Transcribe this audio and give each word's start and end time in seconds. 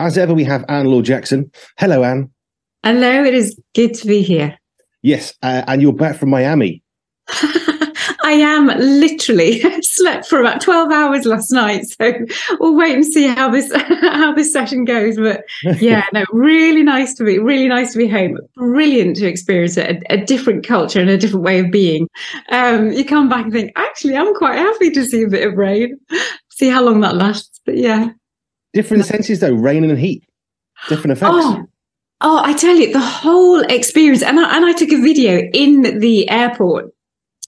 As 0.00 0.16
ever, 0.16 0.32
we 0.32 0.44
have 0.44 0.64
Anne 0.66 0.86
Laure 0.86 1.02
Jackson. 1.02 1.52
Hello, 1.76 2.02
Anne. 2.02 2.30
Hello, 2.82 3.22
it 3.22 3.34
is 3.34 3.54
good 3.74 3.92
to 3.96 4.06
be 4.06 4.22
here. 4.22 4.56
Yes, 5.02 5.34
uh, 5.42 5.62
and 5.66 5.82
you're 5.82 5.92
back 5.92 6.16
from 6.16 6.30
Miami. 6.30 6.82
I 7.28 8.32
am 8.32 8.68
literally 8.68 9.60
slept 9.82 10.26
for 10.26 10.40
about 10.40 10.62
12 10.62 10.90
hours 10.90 11.26
last 11.26 11.52
night. 11.52 11.84
So 11.86 12.14
we'll 12.58 12.74
wait 12.76 12.94
and 12.94 13.04
see 13.04 13.26
how 13.26 13.50
this 13.50 13.70
how 14.00 14.32
this 14.32 14.50
session 14.50 14.86
goes. 14.86 15.18
But 15.18 15.44
yeah, 15.82 16.06
no, 16.14 16.24
really 16.32 16.82
nice 16.82 17.12
to 17.14 17.24
be 17.24 17.38
really 17.38 17.68
nice 17.68 17.92
to 17.92 17.98
be 17.98 18.08
home. 18.08 18.38
Brilliant 18.56 19.16
to 19.16 19.26
experience 19.26 19.76
it, 19.76 20.02
a, 20.08 20.14
a 20.14 20.24
different 20.24 20.66
culture 20.66 21.00
and 21.00 21.10
a 21.10 21.18
different 21.18 21.44
way 21.44 21.60
of 21.60 21.70
being. 21.70 22.08
Um, 22.48 22.90
you 22.90 23.04
come 23.04 23.28
back 23.28 23.44
and 23.44 23.52
think, 23.52 23.72
actually, 23.76 24.16
I'm 24.16 24.34
quite 24.34 24.56
happy 24.56 24.90
to 24.92 25.04
see 25.04 25.24
a 25.24 25.28
bit 25.28 25.46
of 25.46 25.58
rain. 25.58 25.98
See 26.48 26.70
how 26.70 26.82
long 26.82 27.00
that 27.00 27.16
lasts. 27.16 27.60
But 27.66 27.76
yeah. 27.76 28.12
Different 28.72 29.04
senses 29.04 29.40
though, 29.40 29.52
rain 29.52 29.84
and 29.84 29.98
heat. 29.98 30.24
Different 30.88 31.12
effects. 31.12 31.34
Oh. 31.34 31.66
Oh, 32.22 32.42
I 32.44 32.52
tell 32.52 32.76
you, 32.76 32.92
the 32.92 33.00
whole 33.00 33.60
experience, 33.62 34.22
and 34.22 34.38
I, 34.38 34.54
and 34.54 34.66
I 34.66 34.74
took 34.74 34.92
a 34.92 35.00
video 35.00 35.40
in 35.54 36.00
the 36.00 36.28
airport 36.28 36.92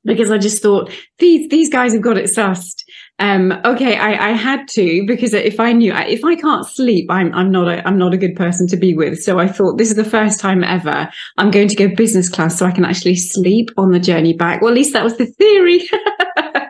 because 0.04 0.30
I 0.30 0.38
just 0.38 0.62
thought 0.62 0.90
these 1.18 1.48
these 1.50 1.68
guys 1.68 1.92
have 1.92 2.02
got 2.02 2.18
it 2.18 2.24
sussed. 2.24 2.82
Um, 3.18 3.52
okay, 3.64 3.96
I, 3.96 4.30
I 4.30 4.32
had 4.32 4.66
to 4.68 5.04
because 5.06 5.34
if 5.34 5.60
I 5.60 5.72
knew 5.72 5.92
if 5.94 6.24
I 6.24 6.36
can't 6.36 6.66
sleep, 6.66 7.10
I'm 7.10 7.32
I'm 7.34 7.52
not 7.52 7.68
a 7.68 7.86
I'm 7.86 7.98
not 7.98 8.14
a 8.14 8.16
good 8.16 8.34
person 8.34 8.66
to 8.68 8.76
be 8.76 8.94
with. 8.94 9.22
So 9.22 9.38
I 9.38 9.46
thought 9.46 9.76
this 9.76 9.90
is 9.90 9.96
the 9.96 10.04
first 10.04 10.40
time 10.40 10.64
ever 10.64 11.08
I'm 11.36 11.50
going 11.50 11.68
to 11.68 11.76
go 11.76 11.94
business 11.94 12.28
class 12.28 12.58
so 12.58 12.66
I 12.66 12.72
can 12.72 12.84
actually 12.84 13.16
sleep 13.16 13.70
on 13.76 13.90
the 13.90 14.00
journey 14.00 14.32
back. 14.32 14.62
Well, 14.62 14.70
at 14.70 14.76
least 14.76 14.92
that 14.94 15.04
was 15.04 15.18
the 15.18 15.26
theory. 15.26 15.88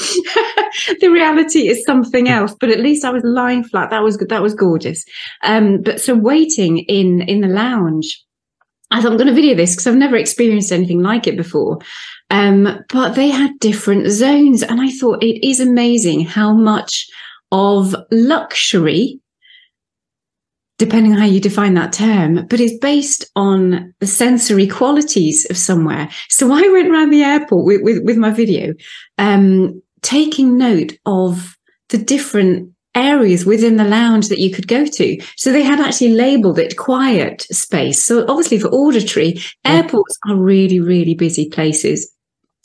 the 1.00 1.08
reality 1.08 1.68
is 1.68 1.84
something 1.84 2.28
else, 2.28 2.54
but 2.58 2.70
at 2.70 2.80
least 2.80 3.04
I 3.04 3.10
was 3.10 3.22
lying 3.24 3.64
flat. 3.64 3.90
That 3.90 4.02
was 4.02 4.16
good. 4.16 4.28
that 4.28 4.42
was 4.42 4.54
gorgeous. 4.54 5.04
Um, 5.42 5.82
but 5.82 6.00
so 6.00 6.14
waiting 6.14 6.78
in 6.78 7.22
in 7.22 7.40
the 7.40 7.48
lounge. 7.48 8.24
I 8.92 9.00
thought 9.00 9.12
I'm 9.12 9.18
going 9.18 9.28
to 9.28 9.34
video 9.34 9.54
this 9.54 9.72
because 9.72 9.86
I've 9.86 9.94
never 9.94 10.16
experienced 10.16 10.72
anything 10.72 11.00
like 11.00 11.28
it 11.28 11.36
before. 11.36 11.78
Um, 12.30 12.84
but 12.88 13.14
they 13.14 13.28
had 13.28 13.58
different 13.60 14.08
zones. 14.08 14.62
And 14.62 14.80
I 14.80 14.90
thought 14.90 15.22
it 15.22 15.46
is 15.46 15.60
amazing 15.60 16.24
how 16.24 16.52
much 16.52 17.08
of 17.52 17.94
luxury, 18.10 19.20
depending 20.78 21.12
on 21.12 21.18
how 21.18 21.26
you 21.26 21.40
define 21.40 21.74
that 21.74 21.92
term, 21.92 22.46
but 22.48 22.60
is 22.60 22.78
based 22.78 23.30
on 23.36 23.94
the 24.00 24.06
sensory 24.06 24.66
qualities 24.66 25.46
of 25.50 25.56
somewhere. 25.56 26.08
So 26.28 26.52
I 26.52 26.68
went 26.72 26.88
around 26.88 27.10
the 27.10 27.22
airport 27.22 27.66
with, 27.66 27.82
with, 27.82 28.04
with 28.04 28.16
my 28.16 28.30
video, 28.30 28.74
um, 29.18 29.82
taking 30.02 30.58
note 30.58 30.92
of 31.06 31.56
the 31.88 31.98
different 31.98 32.72
areas 32.94 33.46
within 33.46 33.76
the 33.76 33.84
lounge 33.84 34.28
that 34.28 34.40
you 34.40 34.50
could 34.50 34.66
go 34.66 34.84
to. 34.84 35.20
So 35.36 35.52
they 35.52 35.62
had 35.62 35.80
actually 35.80 36.14
labeled 36.14 36.58
it 36.58 36.76
quiet 36.76 37.42
space. 37.42 38.02
So 38.02 38.24
obviously 38.28 38.58
for 38.58 38.68
auditory, 38.68 39.32
mm. 39.34 39.54
airports 39.64 40.18
are 40.28 40.36
really, 40.36 40.80
really 40.80 41.14
busy 41.14 41.48
places. 41.48 42.12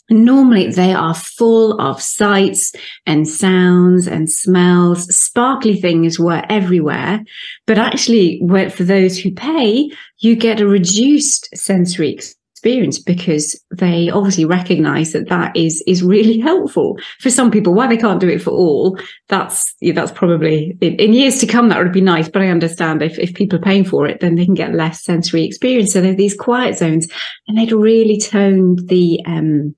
Normally 0.08 0.70
they 0.70 0.92
are 0.92 1.14
full 1.14 1.80
of 1.80 2.00
sights 2.00 2.72
and 3.06 3.26
sounds 3.26 4.06
and 4.06 4.30
smells. 4.30 5.12
Sparkly 5.16 5.80
things 5.80 6.18
were 6.18 6.44
everywhere. 6.48 7.24
But 7.66 7.78
actually, 7.78 8.40
for 8.70 8.84
those 8.84 9.18
who 9.18 9.32
pay, 9.32 9.90
you 10.18 10.36
get 10.36 10.60
a 10.60 10.66
reduced 10.66 11.48
sensory 11.56 12.18
experience 12.66 12.98
because 12.98 13.60
they 13.70 14.10
obviously 14.10 14.44
recognize 14.44 15.12
that 15.12 15.28
that 15.28 15.56
is, 15.56 15.82
is 15.86 16.02
really 16.02 16.38
helpful 16.50 16.98
for 17.20 17.30
some 17.30 17.50
people. 17.50 17.74
Why 17.74 17.86
they 17.86 17.96
can't 17.96 18.20
do 18.20 18.28
it 18.28 18.42
for 18.42 18.50
all, 18.50 18.98
that's, 19.28 19.64
yeah, 19.80 19.92
that's 19.92 20.10
probably 20.10 20.76
in, 20.80 20.96
in, 20.96 21.12
years 21.12 21.38
to 21.40 21.46
come, 21.46 21.68
that 21.68 21.78
would 21.78 21.92
be 21.92 22.00
nice. 22.00 22.28
But 22.28 22.42
I 22.42 22.48
understand 22.48 23.02
if, 23.02 23.18
if 23.18 23.34
people 23.34 23.58
are 23.58 23.62
paying 23.62 23.84
for 23.84 24.06
it, 24.06 24.20
then 24.20 24.34
they 24.34 24.44
can 24.44 24.54
get 24.54 24.74
less 24.74 25.04
sensory 25.04 25.44
experience. 25.44 25.92
So 25.92 26.00
there 26.00 26.12
are 26.12 26.16
these 26.16 26.36
quiet 26.36 26.76
zones 26.76 27.06
and 27.46 27.56
they'd 27.56 27.72
really 27.72 28.18
toned 28.18 28.88
the, 28.88 29.20
um, 29.26 29.74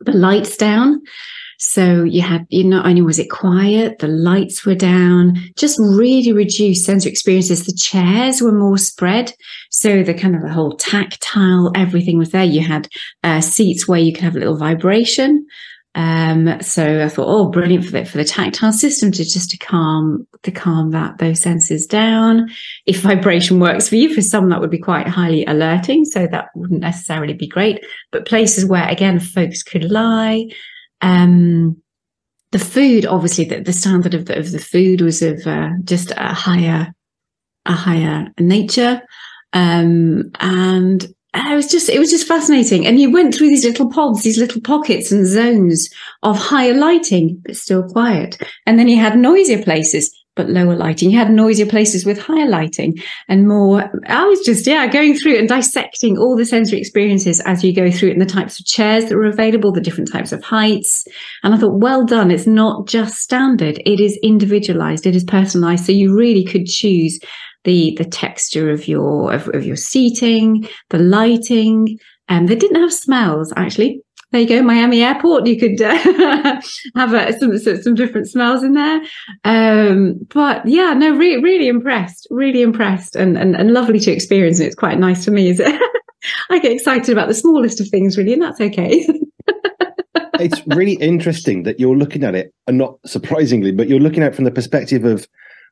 the 0.00 0.12
lights 0.12 0.56
down. 0.56 1.00
So 1.58 2.04
you 2.04 2.22
had, 2.22 2.46
you 2.48 2.64
not 2.64 2.86
only 2.86 3.02
was 3.02 3.18
it 3.18 3.30
quiet, 3.30 3.98
the 3.98 4.08
lights 4.08 4.64
were 4.66 4.74
down, 4.74 5.36
just 5.56 5.78
really 5.78 6.32
reduced 6.32 6.84
sensory 6.84 7.10
experiences. 7.10 7.66
The 7.66 7.72
chairs 7.72 8.42
were 8.42 8.52
more 8.52 8.78
spread. 8.78 9.32
So 9.70 10.02
the 10.02 10.14
kind 10.14 10.36
of 10.36 10.42
the 10.42 10.52
whole 10.52 10.76
tactile, 10.76 11.72
everything 11.74 12.18
was 12.18 12.30
there. 12.30 12.44
You 12.44 12.60
had 12.60 12.88
uh, 13.24 13.40
seats 13.40 13.88
where 13.88 14.00
you 14.00 14.12
could 14.12 14.24
have 14.24 14.36
a 14.36 14.38
little 14.38 14.56
vibration. 14.56 15.46
Um, 15.96 16.60
so 16.60 17.02
I 17.02 17.08
thought, 17.08 17.26
oh, 17.26 17.48
brilliant 17.48 17.86
for 17.86 17.92
the, 17.92 18.04
for 18.04 18.18
the 18.18 18.24
tactile 18.24 18.72
system 18.72 19.10
to 19.12 19.24
just 19.24 19.50
to 19.52 19.56
calm, 19.56 20.26
to 20.42 20.50
calm 20.50 20.90
that, 20.90 21.16
those 21.16 21.40
senses 21.40 21.86
down. 21.86 22.50
If 22.84 23.00
vibration 23.00 23.60
works 23.60 23.88
for 23.88 23.96
you, 23.96 24.14
for 24.14 24.20
some, 24.20 24.50
that 24.50 24.60
would 24.60 24.70
be 24.70 24.78
quite 24.78 25.08
highly 25.08 25.46
alerting. 25.46 26.04
So 26.04 26.26
that 26.26 26.48
wouldn't 26.54 26.82
necessarily 26.82 27.32
be 27.32 27.48
great, 27.48 27.82
but 28.12 28.26
places 28.26 28.66
where 28.66 28.86
again, 28.86 29.18
folks 29.18 29.62
could 29.62 29.84
lie. 29.84 30.48
Um, 31.00 31.82
the 32.52 32.58
food, 32.58 33.06
obviously 33.06 33.44
the, 33.44 33.60
the 33.60 33.72
standard 33.72 34.14
of 34.14 34.26
the, 34.26 34.38
of 34.38 34.52
the 34.52 34.58
food 34.58 35.00
was 35.00 35.22
of, 35.22 35.46
uh, 35.46 35.70
just 35.84 36.12
a 36.16 36.32
higher, 36.32 36.92
a 37.66 37.72
higher 37.72 38.28
nature. 38.38 39.02
Um, 39.52 40.30
and 40.40 41.06
it 41.34 41.54
was 41.54 41.66
just 41.66 41.88
it 41.88 41.98
was 41.98 42.10
just 42.10 42.26
fascinating. 42.26 42.86
And 42.86 42.98
you 42.98 43.10
went 43.10 43.34
through 43.34 43.48
these 43.48 43.64
little 43.64 43.90
pods 43.90 44.22
these 44.22 44.38
little 44.38 44.60
pockets 44.60 45.12
and 45.12 45.26
zones 45.26 45.88
of 46.22 46.38
higher 46.38 46.74
lighting 46.74 47.42
but 47.44 47.56
still 47.56 47.82
quiet. 47.82 48.40
And 48.66 48.78
then 48.78 48.88
you 48.88 48.98
had 48.98 49.18
noisier 49.18 49.62
places 49.62 50.10
but 50.36 50.48
lower 50.48 50.76
lighting. 50.76 51.10
You 51.10 51.18
had 51.18 51.30
noisier 51.30 51.66
places 51.66 52.04
with 52.04 52.18
higher 52.18 52.48
lighting 52.48 52.94
and 53.28 53.48
more 53.48 53.90
i 54.06 54.24
was 54.24 54.40
just 54.40 54.66
yeah 54.66 54.86
going 54.86 55.16
through 55.16 55.36
and 55.36 55.48
dissecting 55.48 56.18
all 56.18 56.36
the 56.36 56.44
sensory 56.44 56.78
experiences 56.78 57.40
as 57.40 57.64
you 57.64 57.74
go 57.74 57.90
through 57.90 58.10
it 58.10 58.12
and 58.12 58.20
the 58.20 58.26
types 58.26 58.60
of 58.60 58.66
chairs 58.66 59.06
that 59.06 59.16
were 59.16 59.26
available 59.26 59.72
the 59.72 59.80
different 59.80 60.10
types 60.10 60.32
of 60.32 60.42
heights. 60.42 61.06
And 61.42 61.54
i 61.54 61.58
thought 61.58 61.80
well 61.80 62.04
done 62.04 62.30
it's 62.30 62.46
not 62.46 62.86
just 62.86 63.16
standard. 63.18 63.80
It 63.84 64.00
is 64.00 64.18
individualized. 64.22 65.06
It 65.06 65.16
is 65.16 65.24
personalized. 65.24 65.86
So 65.86 65.92
you 65.92 66.16
really 66.16 66.44
could 66.44 66.66
choose 66.66 67.18
the 67.64 67.94
the 67.96 68.04
texture 68.04 68.70
of 68.70 68.86
your 68.86 69.32
of, 69.32 69.48
of 69.48 69.64
your 69.64 69.76
seating, 69.76 70.68
the 70.90 70.98
lighting. 70.98 71.98
And 72.28 72.40
um, 72.40 72.46
they 72.46 72.56
didn't 72.56 72.80
have 72.80 72.92
smells 72.92 73.52
actually. 73.56 74.00
There 74.36 74.42
you 74.42 74.48
go, 74.50 74.62
Miami 74.62 75.02
Airport. 75.02 75.46
You 75.46 75.58
could 75.58 75.80
uh, 75.80 75.94
have 76.94 77.14
uh, 77.14 77.38
some 77.38 77.56
some 77.58 77.94
different 77.94 78.28
smells 78.28 78.62
in 78.62 78.74
there. 78.74 79.00
Um, 79.44 80.26
but 80.28 80.66
yeah, 80.66 80.92
no, 80.92 81.16
really, 81.16 81.42
really 81.42 81.68
impressed, 81.68 82.28
really 82.28 82.60
impressed, 82.60 83.16
and, 83.16 83.38
and 83.38 83.56
and 83.56 83.72
lovely 83.72 83.98
to 84.00 84.10
experience. 84.10 84.58
And 84.58 84.66
it's 84.66 84.76
quite 84.76 84.98
nice 84.98 85.24
for 85.24 85.30
me. 85.30 85.48
Is 85.48 85.58
it? 85.58 85.80
I 86.50 86.58
get 86.58 86.70
excited 86.70 87.08
about 87.08 87.28
the 87.28 87.34
smallest 87.34 87.80
of 87.80 87.88
things, 87.88 88.18
really, 88.18 88.34
and 88.34 88.42
that's 88.42 88.60
okay. 88.60 89.08
it's 90.34 90.60
really 90.66 90.96
interesting 90.96 91.62
that 91.62 91.80
you're 91.80 91.96
looking 91.96 92.22
at 92.22 92.34
it, 92.34 92.52
and 92.66 92.76
not 92.76 92.98
surprisingly, 93.06 93.72
but 93.72 93.88
you're 93.88 94.00
looking 94.00 94.22
at 94.22 94.32
it 94.32 94.36
from 94.36 94.44
the 94.44 94.50
perspective 94.50 95.06
of 95.06 95.26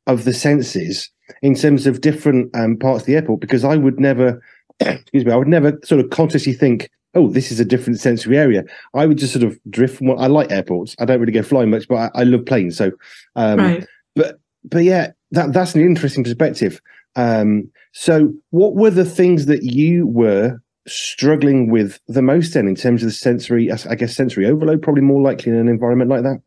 of 0.06 0.24
the 0.24 0.32
senses 0.32 1.10
in 1.42 1.54
terms 1.54 1.86
of 1.86 2.00
different 2.00 2.50
um, 2.56 2.78
parts 2.78 3.02
of 3.02 3.06
the 3.06 3.14
airport 3.14 3.40
because 3.40 3.64
I 3.64 3.76
would 3.76 4.00
never, 4.00 4.42
excuse 4.80 5.24
me, 5.24 5.32
I 5.32 5.36
would 5.36 5.48
never 5.48 5.78
sort 5.84 6.00
of 6.00 6.10
consciously 6.10 6.52
think, 6.52 6.90
oh, 7.14 7.28
this 7.28 7.52
is 7.52 7.60
a 7.60 7.64
different 7.64 8.00
sensory 8.00 8.36
area. 8.36 8.64
I 8.94 9.06
would 9.06 9.18
just 9.18 9.32
sort 9.32 9.44
of 9.44 9.58
drift 9.70 9.98
from 9.98 10.08
what 10.08 10.18
I 10.18 10.26
like 10.26 10.50
airports. 10.50 10.96
I 10.98 11.04
don't 11.04 11.20
really 11.20 11.32
go 11.32 11.42
flying 11.42 11.70
much, 11.70 11.86
but 11.88 11.96
I, 11.96 12.10
I 12.20 12.24
love 12.24 12.44
planes. 12.46 12.76
So, 12.76 12.92
um, 13.36 13.58
right. 13.58 13.86
but 14.16 14.40
but 14.64 14.84
yeah, 14.84 15.12
that 15.30 15.52
that's 15.52 15.74
an 15.74 15.82
interesting 15.82 16.24
perspective. 16.24 16.80
Um, 17.16 17.70
so, 17.92 18.32
what 18.50 18.74
were 18.74 18.90
the 18.90 19.04
things 19.04 19.46
that 19.46 19.62
you 19.62 20.06
were 20.06 20.60
struggling 20.86 21.70
with 21.70 22.00
the 22.08 22.22
most 22.22 22.54
then 22.54 22.66
in 22.66 22.74
terms 22.74 23.02
of 23.02 23.08
the 23.08 23.14
sensory? 23.14 23.70
I 23.70 23.94
guess 23.94 24.16
sensory 24.16 24.46
overload, 24.46 24.82
probably 24.82 25.02
more 25.02 25.22
likely 25.22 25.52
in 25.52 25.58
an 25.58 25.68
environment 25.68 26.10
like 26.10 26.22
that. 26.22 26.42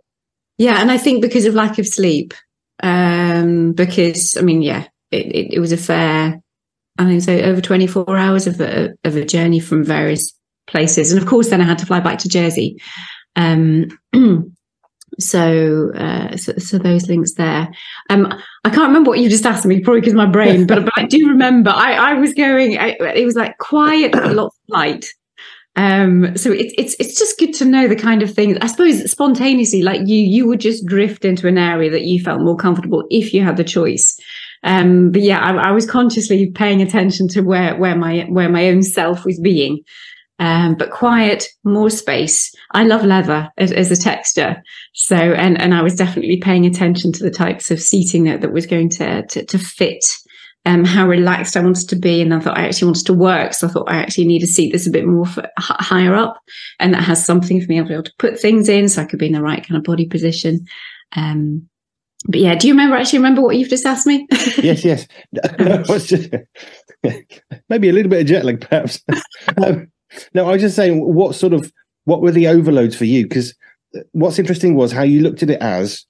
Yeah, 0.57 0.81
and 0.81 0.91
I 0.91 0.97
think 0.97 1.21
because 1.21 1.45
of 1.45 1.53
lack 1.53 1.77
of 1.77 1.87
sleep, 1.87 2.33
um, 2.81 3.73
because 3.73 4.35
I 4.37 4.41
mean, 4.41 4.61
yeah, 4.61 4.87
it, 5.11 5.27
it, 5.27 5.53
it 5.53 5.59
was 5.59 5.71
a 5.71 5.77
fair, 5.77 6.41
I 6.97 7.05
think 7.05 7.21
so, 7.21 7.33
over 7.33 7.61
24 7.61 8.17
hours 8.17 8.47
of 8.47 8.59
a, 8.59 8.93
of 9.03 9.15
a 9.15 9.25
journey 9.25 9.59
from 9.59 9.83
various 9.83 10.33
places. 10.67 11.11
And 11.11 11.21
of 11.21 11.27
course, 11.27 11.49
then 11.49 11.61
I 11.61 11.65
had 11.65 11.77
to 11.79 11.85
fly 11.85 11.99
back 11.99 12.19
to 12.19 12.29
Jersey. 12.29 12.77
Um, 13.35 13.87
so, 15.19 15.91
uh, 15.95 16.35
so, 16.37 16.53
so, 16.57 16.77
those 16.77 17.07
links 17.07 17.33
there. 17.35 17.69
Um, 18.09 18.33
I 18.63 18.69
can't 18.69 18.87
remember 18.87 19.09
what 19.09 19.19
you 19.19 19.29
just 19.29 19.45
asked 19.45 19.65
me, 19.65 19.79
probably 19.81 20.01
because 20.01 20.13
my 20.13 20.25
brain, 20.25 20.67
but, 20.67 20.83
but 20.83 20.93
I 20.97 21.05
do 21.05 21.27
remember 21.27 21.71
I, 21.71 21.93
I 21.93 22.13
was 22.13 22.33
going, 22.33 22.77
I, 22.77 22.97
it 23.15 23.25
was 23.25 23.35
like 23.35 23.57
quiet, 23.57 24.13
lots 24.13 24.57
of 24.57 24.69
light. 24.69 25.07
Um, 25.77 26.35
so 26.35 26.51
it's 26.51 26.73
it's 26.75 26.95
it's 26.99 27.19
just 27.19 27.37
good 27.37 27.53
to 27.55 27.65
know 27.65 27.87
the 27.87 27.95
kind 27.95 28.23
of 28.23 28.33
things. 28.33 28.57
I 28.61 28.67
suppose 28.67 29.09
spontaneously, 29.09 29.83
like 29.83 30.01
you, 30.05 30.17
you 30.17 30.47
would 30.47 30.59
just 30.59 30.87
drift 30.87 31.23
into 31.23 31.47
an 31.47 31.59
area 31.59 31.91
that 31.91 32.01
you 32.01 32.19
felt 32.19 32.41
more 32.41 32.57
comfortable 32.57 33.05
if 33.11 33.31
you 33.31 33.43
had 33.43 33.57
the 33.57 33.63
choice. 33.63 34.19
Um, 34.63 35.11
but 35.11 35.21
yeah, 35.21 35.39
I, 35.39 35.69
I, 35.69 35.71
was 35.71 35.89
consciously 35.89 36.51
paying 36.51 36.81
attention 36.81 37.27
to 37.29 37.41
where 37.41 37.75
where 37.75 37.95
my 37.95 38.25
where 38.29 38.49
my 38.49 38.69
own 38.69 38.81
self 38.81 39.23
was 39.23 39.39
being. 39.39 39.83
um, 40.39 40.75
but 40.75 40.91
quiet, 40.91 41.45
more 41.63 41.89
space. 41.89 42.53
I 42.71 42.83
love 42.83 43.03
leather 43.03 43.49
as, 43.57 43.71
as, 43.71 43.91
a 43.91 43.95
texture. 43.95 44.61
So, 44.93 45.15
and, 45.15 45.59
and 45.59 45.73
I 45.73 45.81
was 45.81 45.95
definitely 45.95 46.37
paying 46.37 46.65
attention 46.65 47.11
to 47.13 47.23
the 47.23 47.31
types 47.31 47.71
of 47.71 47.81
seating 47.81 48.25
that, 48.25 48.41
that 48.41 48.53
was 48.53 48.67
going 48.67 48.89
to, 48.91 49.25
to, 49.25 49.45
to 49.45 49.57
fit 49.57 50.05
um, 50.65 50.83
how 50.83 51.07
relaxed 51.07 51.57
I 51.57 51.63
wanted 51.63 51.89
to 51.89 51.95
be. 51.95 52.21
And 52.21 52.33
I 52.33 52.39
thought 52.39 52.57
I 52.57 52.67
actually 52.67 52.87
wanted 52.87 53.05
to 53.07 53.13
work. 53.13 53.53
So 53.53 53.67
I 53.67 53.71
thought 53.71 53.91
I 53.91 53.97
actually 53.97 54.27
need 54.27 54.43
a 54.43 54.47
seat 54.47 54.71
that's 54.71 54.85
a 54.85 54.91
bit 54.91 55.07
more 55.07 55.25
for, 55.25 55.43
h- 55.43 55.77
higher 55.79 56.13
up 56.13 56.37
and 56.79 56.93
that 56.93 57.03
has 57.03 57.25
something 57.25 57.59
for 57.59 57.67
me 57.67 57.79
to 57.79 57.85
be 57.85 57.93
able 57.93 58.03
to 58.03 58.13
put 58.19 58.39
things 58.39 58.69
in 58.69 58.89
so 58.89 59.01
I 59.01 59.05
could 59.05 59.19
be 59.19 59.27
in 59.27 59.33
the 59.33 59.41
right 59.41 59.65
kind 59.65 59.77
of 59.77 59.83
body 59.83 60.05
position. 60.05 60.65
Um, 61.15 61.67
but 62.25 62.39
yeah, 62.39 62.55
do 62.55 62.67
you 62.67 62.73
remember 62.73 62.95
actually 62.95 63.19
remember 63.19 63.41
what 63.41 63.57
you've 63.57 63.69
just 63.69 63.85
asked 63.85 64.07
me? 64.07 64.27
yes, 64.57 64.83
yes. 64.83 65.07
No, 65.59 65.83
just, 65.83 66.33
maybe 67.69 67.89
a 67.89 67.93
little 67.93 68.09
bit 68.09 68.21
of 68.21 68.27
jet 68.27 68.45
lag, 68.45 68.61
perhaps. 68.61 69.01
um, 69.63 69.91
no, 70.33 70.47
I 70.47 70.53
was 70.53 70.61
just 70.61 70.75
saying, 70.75 70.99
what 71.13 71.35
sort 71.35 71.53
of 71.53 71.71
what 72.05 72.21
were 72.21 72.31
the 72.31 72.47
overloads 72.47 72.95
for 72.95 73.05
you? 73.05 73.23
Because 73.23 73.53
what's 74.11 74.39
interesting 74.39 74.75
was 74.75 74.91
how 74.91 75.03
you 75.03 75.21
looked 75.21 75.43
at 75.43 75.49
it 75.49 75.61
as 75.61 76.05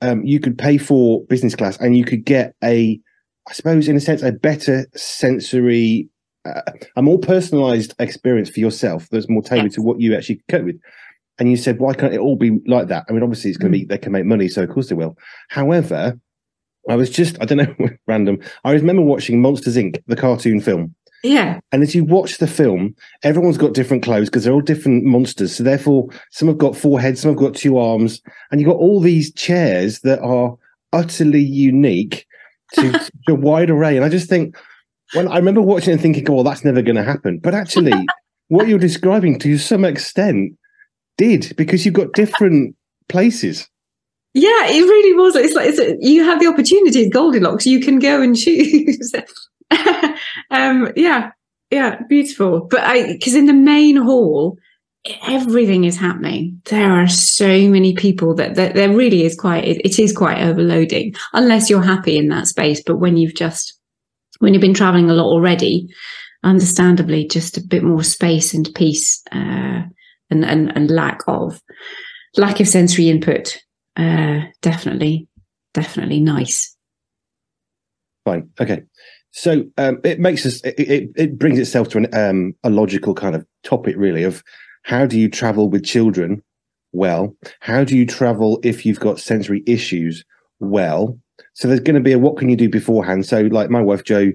um, 0.00 0.24
you 0.24 0.40
could 0.40 0.56
pay 0.56 0.78
for 0.78 1.24
business 1.24 1.54
class 1.54 1.76
and 1.78 1.96
you 1.96 2.04
could 2.04 2.24
get 2.24 2.54
a, 2.62 3.00
I 3.48 3.52
suppose, 3.52 3.88
in 3.88 3.96
a 3.96 4.00
sense, 4.00 4.22
a 4.22 4.32
better 4.32 4.86
sensory, 4.94 6.08
uh, 6.44 6.62
a 6.96 7.02
more 7.02 7.18
personalized 7.18 7.94
experience 7.98 8.48
for 8.48 8.60
yourself 8.60 9.08
that's 9.10 9.28
more 9.28 9.42
tailored 9.42 9.66
yes. 9.66 9.74
to 9.74 9.82
what 9.82 10.00
you 10.00 10.14
actually 10.14 10.42
cope 10.48 10.64
with. 10.64 10.80
And 11.38 11.50
you 11.50 11.56
said, 11.56 11.78
why 11.80 11.94
can't 11.94 12.14
it 12.14 12.20
all 12.20 12.36
be 12.36 12.60
like 12.66 12.88
that? 12.88 13.06
I 13.08 13.12
mean, 13.12 13.22
obviously, 13.22 13.50
it's 13.50 13.58
going 13.58 13.72
to 13.72 13.78
mm. 13.78 13.82
be, 13.82 13.86
they 13.86 13.98
can 13.98 14.12
make 14.12 14.24
money, 14.24 14.48
so 14.48 14.62
of 14.62 14.70
course 14.70 14.88
they 14.88 14.94
will. 14.94 15.16
However, 15.48 16.18
I 16.88 16.96
was 16.96 17.10
just, 17.10 17.40
I 17.40 17.44
don't 17.44 17.58
know, 17.58 17.88
random. 18.06 18.38
I 18.64 18.72
remember 18.72 19.02
watching 19.02 19.40
Monsters 19.40 19.76
Inc., 19.76 20.02
the 20.06 20.16
cartoon 20.16 20.60
film. 20.60 20.94
Yeah. 21.24 21.60
And 21.72 21.82
as 21.82 21.94
you 21.94 22.04
watch 22.04 22.36
the 22.36 22.46
film, 22.46 22.94
everyone's 23.22 23.56
got 23.56 23.72
different 23.72 24.02
clothes 24.02 24.28
because 24.28 24.44
they're 24.44 24.52
all 24.52 24.60
different 24.60 25.04
monsters. 25.04 25.56
So 25.56 25.64
therefore, 25.64 26.08
some 26.30 26.48
have 26.48 26.58
got 26.58 26.76
four 26.76 27.00
heads, 27.00 27.22
some 27.22 27.30
have 27.30 27.38
got 27.38 27.54
two 27.54 27.78
arms, 27.78 28.20
and 28.50 28.60
you've 28.60 28.68
got 28.68 28.76
all 28.76 29.00
these 29.00 29.32
chairs 29.32 30.00
that 30.00 30.20
are 30.20 30.56
utterly 30.92 31.40
unique 31.40 32.26
to, 32.74 32.92
to 33.26 33.32
a 33.32 33.34
wide 33.34 33.70
array. 33.70 33.96
And 33.96 34.04
I 34.04 34.10
just 34.10 34.28
think, 34.28 34.54
when 35.14 35.26
I 35.28 35.36
remember 35.36 35.62
watching 35.62 35.92
and 35.92 36.02
thinking, 36.02 36.28
oh, 36.28 36.34
well, 36.34 36.44
that's 36.44 36.64
never 36.64 36.82
going 36.82 36.96
to 36.96 37.02
happen. 37.02 37.38
But 37.38 37.54
actually, 37.54 37.92
what 38.48 38.68
you're 38.68 38.78
describing 38.78 39.38
to 39.40 39.56
some 39.56 39.84
extent 39.84 40.58
did 41.16 41.54
because 41.56 41.84
you've 41.84 41.94
got 41.94 42.12
different 42.12 42.76
places. 43.08 43.68
Yeah, 44.34 44.66
it 44.66 44.82
really 44.82 45.16
was. 45.16 45.36
It's 45.36 45.54
like 45.54 45.68
it's, 45.68 45.80
you 46.00 46.24
have 46.24 46.40
the 46.40 46.48
opportunity 46.48 47.06
at 47.06 47.12
Goldilocks. 47.12 47.66
You 47.66 47.80
can 47.80 48.00
go 48.00 48.20
and 48.20 48.36
choose. 48.36 49.14
um, 50.50 50.92
yeah, 50.96 51.30
yeah, 51.70 52.00
beautiful. 52.08 52.66
But 52.68 52.80
I, 52.80 53.12
because 53.12 53.34
in 53.34 53.46
the 53.46 53.52
main 53.52 53.96
hall, 53.96 54.58
everything 55.26 55.84
is 55.84 55.96
happening. 55.96 56.60
There 56.64 56.90
are 56.90 57.06
so 57.06 57.68
many 57.68 57.94
people 57.94 58.34
that, 58.34 58.54
that 58.56 58.74
there 58.74 58.90
really 58.90 59.24
is 59.24 59.36
quite, 59.36 59.64
it, 59.64 59.80
it 59.84 59.98
is 59.98 60.16
quite 60.16 60.42
overloading 60.42 61.14
unless 61.32 61.68
you're 61.68 61.82
happy 61.82 62.16
in 62.16 62.28
that 62.28 62.46
space. 62.46 62.82
But 62.84 62.96
when 62.96 63.16
you've 63.16 63.34
just, 63.34 63.78
when 64.38 64.54
you've 64.54 64.60
been 64.60 64.74
traveling 64.74 65.10
a 65.10 65.14
lot 65.14 65.26
already, 65.26 65.88
understandably, 66.42 67.26
just 67.28 67.56
a 67.56 67.62
bit 67.62 67.82
more 67.82 68.02
space 68.02 68.54
and 68.54 68.68
peace, 68.74 69.22
uh, 69.30 69.82
and, 70.30 70.44
and, 70.44 70.74
and 70.76 70.90
lack 70.90 71.20
of, 71.26 71.60
lack 72.36 72.60
of 72.60 72.68
sensory 72.68 73.08
input 73.08 73.58
uh, 73.96 74.40
definitely, 74.60 75.28
definitely 75.72 76.20
nice. 76.20 76.76
Fine. 78.24 78.50
Okay. 78.60 78.82
So 79.32 79.64
um, 79.78 80.00
it 80.04 80.20
makes 80.20 80.46
us, 80.46 80.60
it, 80.62 80.78
it, 80.78 81.10
it 81.16 81.38
brings 81.38 81.58
itself 81.58 81.88
to 81.90 81.98
an, 81.98 82.14
um, 82.14 82.54
a 82.62 82.70
logical 82.70 83.14
kind 83.14 83.34
of 83.34 83.46
topic, 83.62 83.96
really, 83.96 84.22
of 84.22 84.42
how 84.82 85.06
do 85.06 85.18
you 85.18 85.28
travel 85.28 85.68
with 85.68 85.84
children 85.84 86.42
well? 86.92 87.34
How 87.60 87.84
do 87.84 87.96
you 87.96 88.06
travel 88.06 88.60
if 88.62 88.86
you've 88.86 89.00
got 89.00 89.18
sensory 89.20 89.62
issues 89.66 90.24
well? 90.60 91.18
So 91.54 91.68
there's 91.68 91.80
going 91.80 91.96
to 91.96 92.00
be 92.00 92.12
a 92.12 92.18
what 92.18 92.36
can 92.36 92.48
you 92.48 92.56
do 92.56 92.68
beforehand? 92.68 93.26
So, 93.26 93.42
like 93.42 93.70
my 93.70 93.80
wife, 93.80 94.04
Jo, 94.04 94.30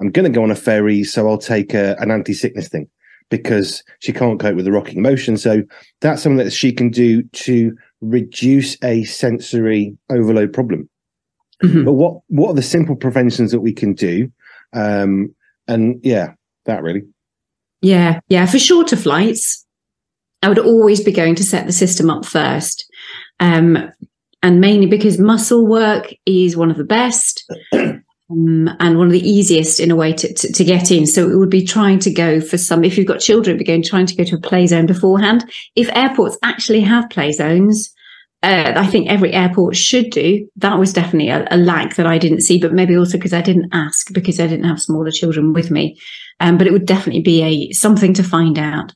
I'm 0.00 0.10
going 0.10 0.24
to 0.24 0.36
go 0.36 0.42
on 0.42 0.52
a 0.52 0.56
ferry, 0.56 1.02
so 1.02 1.28
I'll 1.28 1.38
take 1.38 1.74
a, 1.74 1.96
an 1.98 2.10
anti 2.10 2.32
sickness 2.32 2.68
thing 2.68 2.88
because 3.30 3.82
she 4.00 4.12
can't 4.12 4.38
cope 4.40 4.56
with 4.56 4.64
the 4.64 4.72
rocking 4.72 5.02
motion. 5.02 5.36
So 5.36 5.62
that's 6.00 6.22
something 6.22 6.44
that 6.44 6.52
she 6.52 6.72
can 6.72 6.90
do 6.90 7.22
to 7.22 7.76
reduce 8.00 8.76
a 8.82 9.04
sensory 9.04 9.96
overload 10.10 10.52
problem. 10.52 10.88
Mm-hmm. 11.62 11.84
But 11.84 11.92
what 11.92 12.20
what 12.28 12.50
are 12.50 12.54
the 12.54 12.62
simple 12.62 12.96
preventions 12.96 13.52
that 13.52 13.60
we 13.60 13.72
can 13.72 13.94
do? 13.94 14.30
Um, 14.72 15.34
and 15.66 16.00
yeah, 16.02 16.34
that 16.66 16.82
really. 16.82 17.02
Yeah, 17.80 18.20
yeah. 18.28 18.46
For 18.46 18.58
shorter 18.58 18.96
flights, 18.96 19.64
I 20.42 20.48
would 20.48 20.58
always 20.58 21.02
be 21.02 21.12
going 21.12 21.34
to 21.36 21.44
set 21.44 21.66
the 21.66 21.72
system 21.72 22.10
up 22.10 22.24
first. 22.24 22.86
Um, 23.40 23.90
and 24.42 24.60
mainly 24.60 24.86
because 24.86 25.18
muscle 25.18 25.66
work 25.66 26.12
is 26.26 26.56
one 26.56 26.70
of 26.70 26.76
the 26.76 26.84
best. 26.84 27.50
um, 28.30 28.70
and 28.80 28.96
one 28.96 29.06
of 29.06 29.12
the 29.12 29.28
easiest 29.28 29.80
in 29.80 29.90
a 29.90 29.96
way 29.96 30.12
to, 30.12 30.32
to, 30.32 30.52
to, 30.52 30.64
get 30.64 30.90
in. 30.90 31.06
So 31.06 31.28
it 31.28 31.36
would 31.36 31.50
be 31.50 31.64
trying 31.64 31.98
to 32.00 32.12
go 32.12 32.40
for 32.40 32.56
some, 32.56 32.82
if 32.82 32.96
you've 32.96 33.06
got 33.06 33.20
children, 33.20 33.58
be 33.58 33.64
going 33.64 33.82
trying 33.82 34.06
to 34.06 34.16
go 34.16 34.24
to 34.24 34.36
a 34.36 34.40
play 34.40 34.66
zone 34.66 34.86
beforehand. 34.86 35.44
If 35.76 35.94
airports 35.94 36.38
actually 36.42 36.80
have 36.80 37.10
play 37.10 37.32
zones, 37.32 37.92
uh, 38.42 38.72
I 38.76 38.86
think 38.86 39.08
every 39.08 39.32
airport 39.32 39.76
should 39.76 40.10
do. 40.10 40.48
That 40.56 40.78
was 40.78 40.92
definitely 40.92 41.30
a, 41.30 41.46
a 41.50 41.56
lack 41.56 41.96
that 41.96 42.06
I 42.06 42.18
didn't 42.18 42.42
see, 42.42 42.58
but 42.58 42.72
maybe 42.72 42.96
also 42.96 43.18
because 43.18 43.32
I 43.32 43.42
didn't 43.42 43.70
ask 43.72 44.12
because 44.12 44.40
I 44.40 44.46
didn't 44.46 44.68
have 44.68 44.80
smaller 44.80 45.10
children 45.10 45.52
with 45.52 45.70
me. 45.70 45.98
Um, 46.40 46.58
but 46.58 46.66
it 46.66 46.72
would 46.72 46.86
definitely 46.86 47.22
be 47.22 47.42
a 47.42 47.72
something 47.72 48.14
to 48.14 48.22
find 48.22 48.58
out. 48.58 48.92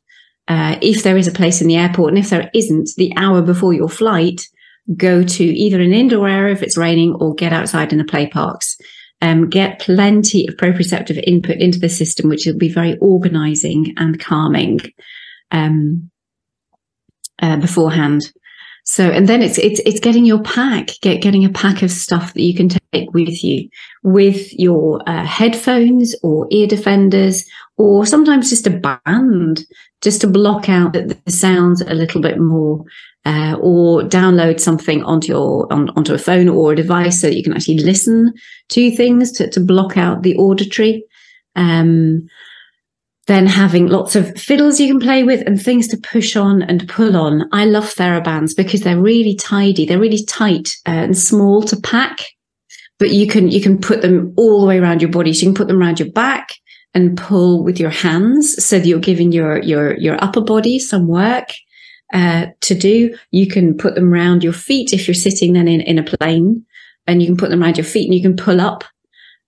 Uh, 0.48 0.78
if 0.80 1.02
there 1.02 1.18
is 1.18 1.28
a 1.28 1.32
place 1.32 1.60
in 1.60 1.68
the 1.68 1.76
airport, 1.76 2.08
and 2.08 2.18
if 2.18 2.30
there 2.30 2.50
isn't, 2.54 2.88
the 2.96 3.12
hour 3.16 3.42
before 3.42 3.74
your 3.74 3.88
flight, 3.88 4.40
go 4.96 5.22
to 5.22 5.44
either 5.44 5.82
an 5.82 5.92
indoor 5.92 6.26
area 6.26 6.54
if 6.54 6.62
it's 6.62 6.78
raining, 6.78 7.14
or 7.20 7.34
get 7.34 7.52
outside 7.52 7.92
in 7.92 7.98
the 7.98 8.04
play 8.04 8.26
parks 8.26 8.78
um, 9.20 9.48
get 9.48 9.80
plenty 9.80 10.46
of 10.46 10.56
proprioceptive 10.56 11.22
input 11.26 11.56
into 11.56 11.78
the 11.78 11.88
system, 11.88 12.28
which 12.28 12.46
will 12.46 12.56
be 12.56 12.72
very 12.72 12.96
organizing 12.98 13.94
and 13.96 14.20
calming 14.20 14.80
um, 15.50 16.10
uh, 17.40 17.56
beforehand. 17.56 18.32
So, 18.84 19.10
and 19.10 19.28
then 19.28 19.42
it's 19.42 19.58
it's 19.58 19.80
it's 19.84 20.00
getting 20.00 20.24
your 20.24 20.42
pack, 20.42 20.92
get 21.02 21.20
getting 21.20 21.44
a 21.44 21.50
pack 21.50 21.82
of 21.82 21.90
stuff 21.90 22.32
that 22.32 22.42
you 22.42 22.54
can 22.54 22.70
take 22.70 23.12
with 23.12 23.44
you, 23.44 23.68
with 24.02 24.52
your 24.58 25.02
uh, 25.06 25.26
headphones 25.26 26.14
or 26.22 26.46
ear 26.50 26.66
defenders, 26.66 27.44
or 27.78 28.04
sometimes 28.04 28.50
just 28.50 28.66
a 28.66 28.98
band, 29.06 29.64
just 30.02 30.20
to 30.20 30.26
block 30.26 30.68
out 30.68 30.92
the, 30.92 31.18
the 31.24 31.32
sounds 31.32 31.80
a 31.80 31.94
little 31.94 32.20
bit 32.20 32.38
more 32.38 32.84
uh, 33.24 33.56
or 33.60 34.02
download 34.02 34.60
something 34.60 35.02
onto 35.04 35.28
your 35.28 35.72
on, 35.72 35.88
onto 35.90 36.12
a 36.12 36.18
phone 36.18 36.48
or 36.48 36.72
a 36.72 36.76
device 36.76 37.20
so 37.20 37.28
that 37.28 37.36
you 37.36 37.42
can 37.42 37.52
actually 37.52 37.78
listen 37.78 38.34
to 38.68 38.90
things 38.96 39.30
to, 39.32 39.48
to 39.48 39.60
block 39.60 39.96
out 39.96 40.22
the 40.22 40.36
auditory. 40.36 41.04
Um, 41.54 42.28
then 43.28 43.46
having 43.46 43.88
lots 43.88 44.16
of 44.16 44.36
fiddles 44.38 44.80
you 44.80 44.88
can 44.88 45.00
play 45.00 45.22
with 45.22 45.46
and 45.46 45.60
things 45.60 45.86
to 45.88 45.98
push 45.98 46.34
on 46.34 46.62
and 46.62 46.88
pull 46.88 47.14
on. 47.14 47.46
I 47.52 47.66
love 47.66 47.84
TheraBands 47.84 48.56
because 48.56 48.80
they're 48.80 48.98
really 48.98 49.36
tidy. 49.36 49.84
They're 49.84 50.00
really 50.00 50.24
tight 50.24 50.70
uh, 50.86 50.92
and 50.92 51.16
small 51.16 51.62
to 51.64 51.76
pack, 51.76 52.20
but 52.98 53.10
you 53.10 53.26
can, 53.26 53.48
you 53.48 53.60
can 53.60 53.78
put 53.78 54.00
them 54.00 54.32
all 54.38 54.62
the 54.62 54.66
way 54.66 54.78
around 54.78 55.02
your 55.02 55.10
body. 55.10 55.34
So 55.34 55.40
you 55.40 55.48
can 55.48 55.54
put 55.54 55.68
them 55.68 55.78
around 55.78 56.00
your 56.00 56.10
back 56.10 56.54
and 56.94 57.16
pull 57.16 57.62
with 57.62 57.78
your 57.78 57.90
hands 57.90 58.64
so 58.64 58.78
that 58.78 58.86
you're 58.86 58.98
giving 58.98 59.32
your, 59.32 59.62
your, 59.62 59.96
your 59.98 60.22
upper 60.22 60.40
body 60.40 60.78
some 60.78 61.06
work 61.06 61.52
uh, 62.12 62.46
to 62.60 62.74
do. 62.74 63.16
You 63.30 63.46
can 63.46 63.76
put 63.76 63.94
them 63.94 64.12
around 64.12 64.42
your 64.42 64.52
feet 64.52 64.92
if 64.92 65.06
you're 65.06 65.14
sitting 65.14 65.52
then 65.52 65.68
in, 65.68 65.80
in 65.82 65.98
a 65.98 66.02
plane 66.02 66.64
and 67.06 67.20
you 67.20 67.28
can 67.28 67.36
put 67.36 67.50
them 67.50 67.62
around 67.62 67.76
your 67.76 67.84
feet 67.84 68.06
and 68.06 68.14
you 68.14 68.22
can 68.22 68.36
pull 68.36 68.60
up 68.60 68.84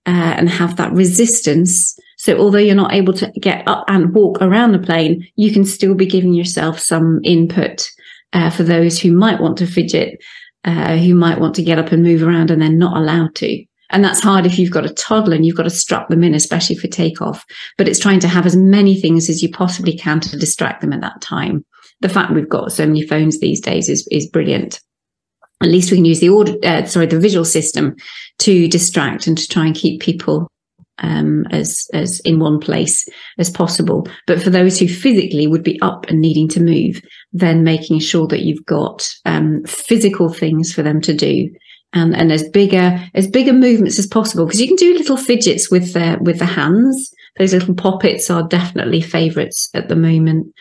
uh, 0.07 0.35
and 0.37 0.49
have 0.49 0.77
that 0.77 0.93
resistance. 0.93 1.99
So 2.19 2.39
although 2.39 2.59
you're 2.59 2.75
not 2.75 2.93
able 2.93 3.15
to 3.15 3.31
get 3.41 3.67
up 3.67 3.85
and 3.89 4.15
walk 4.15 4.39
around 4.41 4.73
the 4.73 4.79
plane, 4.79 5.27
you 5.37 5.53
can 5.53 5.65
still 5.65 5.95
be 5.95 6.07
giving 6.07 6.35
yourself 6.35 6.79
some 6.79 7.21
input 7.25 7.89
uh, 8.33 8.51
for 8.51 8.63
those 8.63 8.99
who 8.99 9.13
might 9.13 9.41
want 9.41 9.57
to 9.59 9.67
fidget, 9.67 10.19
uh, 10.65 10.97
who 10.97 11.15
might 11.15 11.41
want 11.41 11.55
to 11.55 11.63
get 11.63 11.79
up 11.79 11.93
and 11.93 12.03
move 12.03 12.23
around 12.23 12.51
and 12.51 12.61
they're 12.61 12.71
not 12.71 12.97
allowed 12.97 13.35
to. 13.37 13.65
And 13.91 14.05
that's 14.05 14.21
hard 14.21 14.47
if 14.47 14.59
you've 14.59 14.71
got 14.71 14.87
a 14.87 14.95
toddler 14.95 15.35
and 15.35 15.45
you've 15.45 15.57
got 15.57 15.65
to 15.65 15.71
strap 15.71 16.09
them 16.09 16.25
in, 16.25 16.35
especially 16.35 16.77
for 16.77 16.87
takeoff. 16.89 17.45
But 17.77 17.89
it's 17.89 17.99
trying 17.99 18.21
to 18.21 18.29
have 18.29 18.47
as 18.47 18.57
many 18.57 19.01
things 19.01 19.29
as 19.29 19.43
you 19.43 19.51
possibly 19.51 19.97
can 19.97 20.21
to 20.21 20.39
distract 20.39 20.81
them 20.81 20.93
at 20.93 21.01
that 21.01 21.21
time 21.21 21.65
the 22.01 22.09
fact 22.09 22.33
we've 22.33 22.49
got 22.49 22.73
so 22.73 22.87
many 22.87 23.07
phones 23.07 23.39
these 23.39 23.61
days 23.61 23.89
is 23.89 24.07
is 24.11 24.29
brilliant. 24.29 24.81
At 25.63 25.69
least 25.69 25.91
we 25.91 25.99
can 25.99 26.07
use 26.07 26.21
the 26.21 26.31
order, 26.31 26.55
uh, 26.65 26.87
sorry, 26.87 27.07
the 27.07 27.21
visual 27.21 27.45
system 27.45 27.95
to 28.39 28.67
distract 28.69 29.27
and 29.27 29.37
to 29.37 29.47
try 29.47 29.67
and 29.67 29.75
keep 29.75 30.01
people 30.01 30.51
um, 30.99 31.45
as 31.51 31.87
as 31.93 32.21
in 32.21 32.39
one 32.39 32.59
place 32.59 33.07
as 33.39 33.51
possible. 33.51 34.07
But 34.27 34.41
for 34.41 34.51
those 34.51 34.79
who 34.79 34.89
physically 34.89 35.47
would 35.47 35.63
be 35.63 35.81
up 35.83 36.07
and 36.09 36.21
needing 36.21 36.49
to 36.51 36.61
move, 36.61 37.03
then 37.33 37.63
making 37.63 38.01
sure 38.01 38.27
that 38.29 38.41
you've 38.41 38.65
got 38.65 39.07
um, 39.27 39.63
physical 39.65 40.33
things 40.33 40.73
for 40.73 40.83
them 40.83 41.01
to 41.03 41.13
do. 41.13 41.51
And, 41.93 42.15
and 42.15 42.31
as 42.31 42.49
bigger 42.49 43.05
as 43.15 43.27
bigger 43.27 43.53
movements 43.53 43.99
as 43.99 44.07
possible 44.07 44.47
because 44.47 44.61
you 44.61 44.69
can 44.69 44.77
do 44.77 44.97
little 44.97 45.17
fidgets 45.17 45.73
with 45.73 45.93
the 45.93 46.19
with 46.21 46.39
the 46.39 46.47
hands 46.47 47.13
those 47.39 47.53
little 47.53 47.75
poppets 47.75 48.31
are 48.31 48.47
definitely 48.47 49.01
favourites 49.01 49.71
at 49.75 49.89
the 49.89 49.97
moment. 49.97 50.53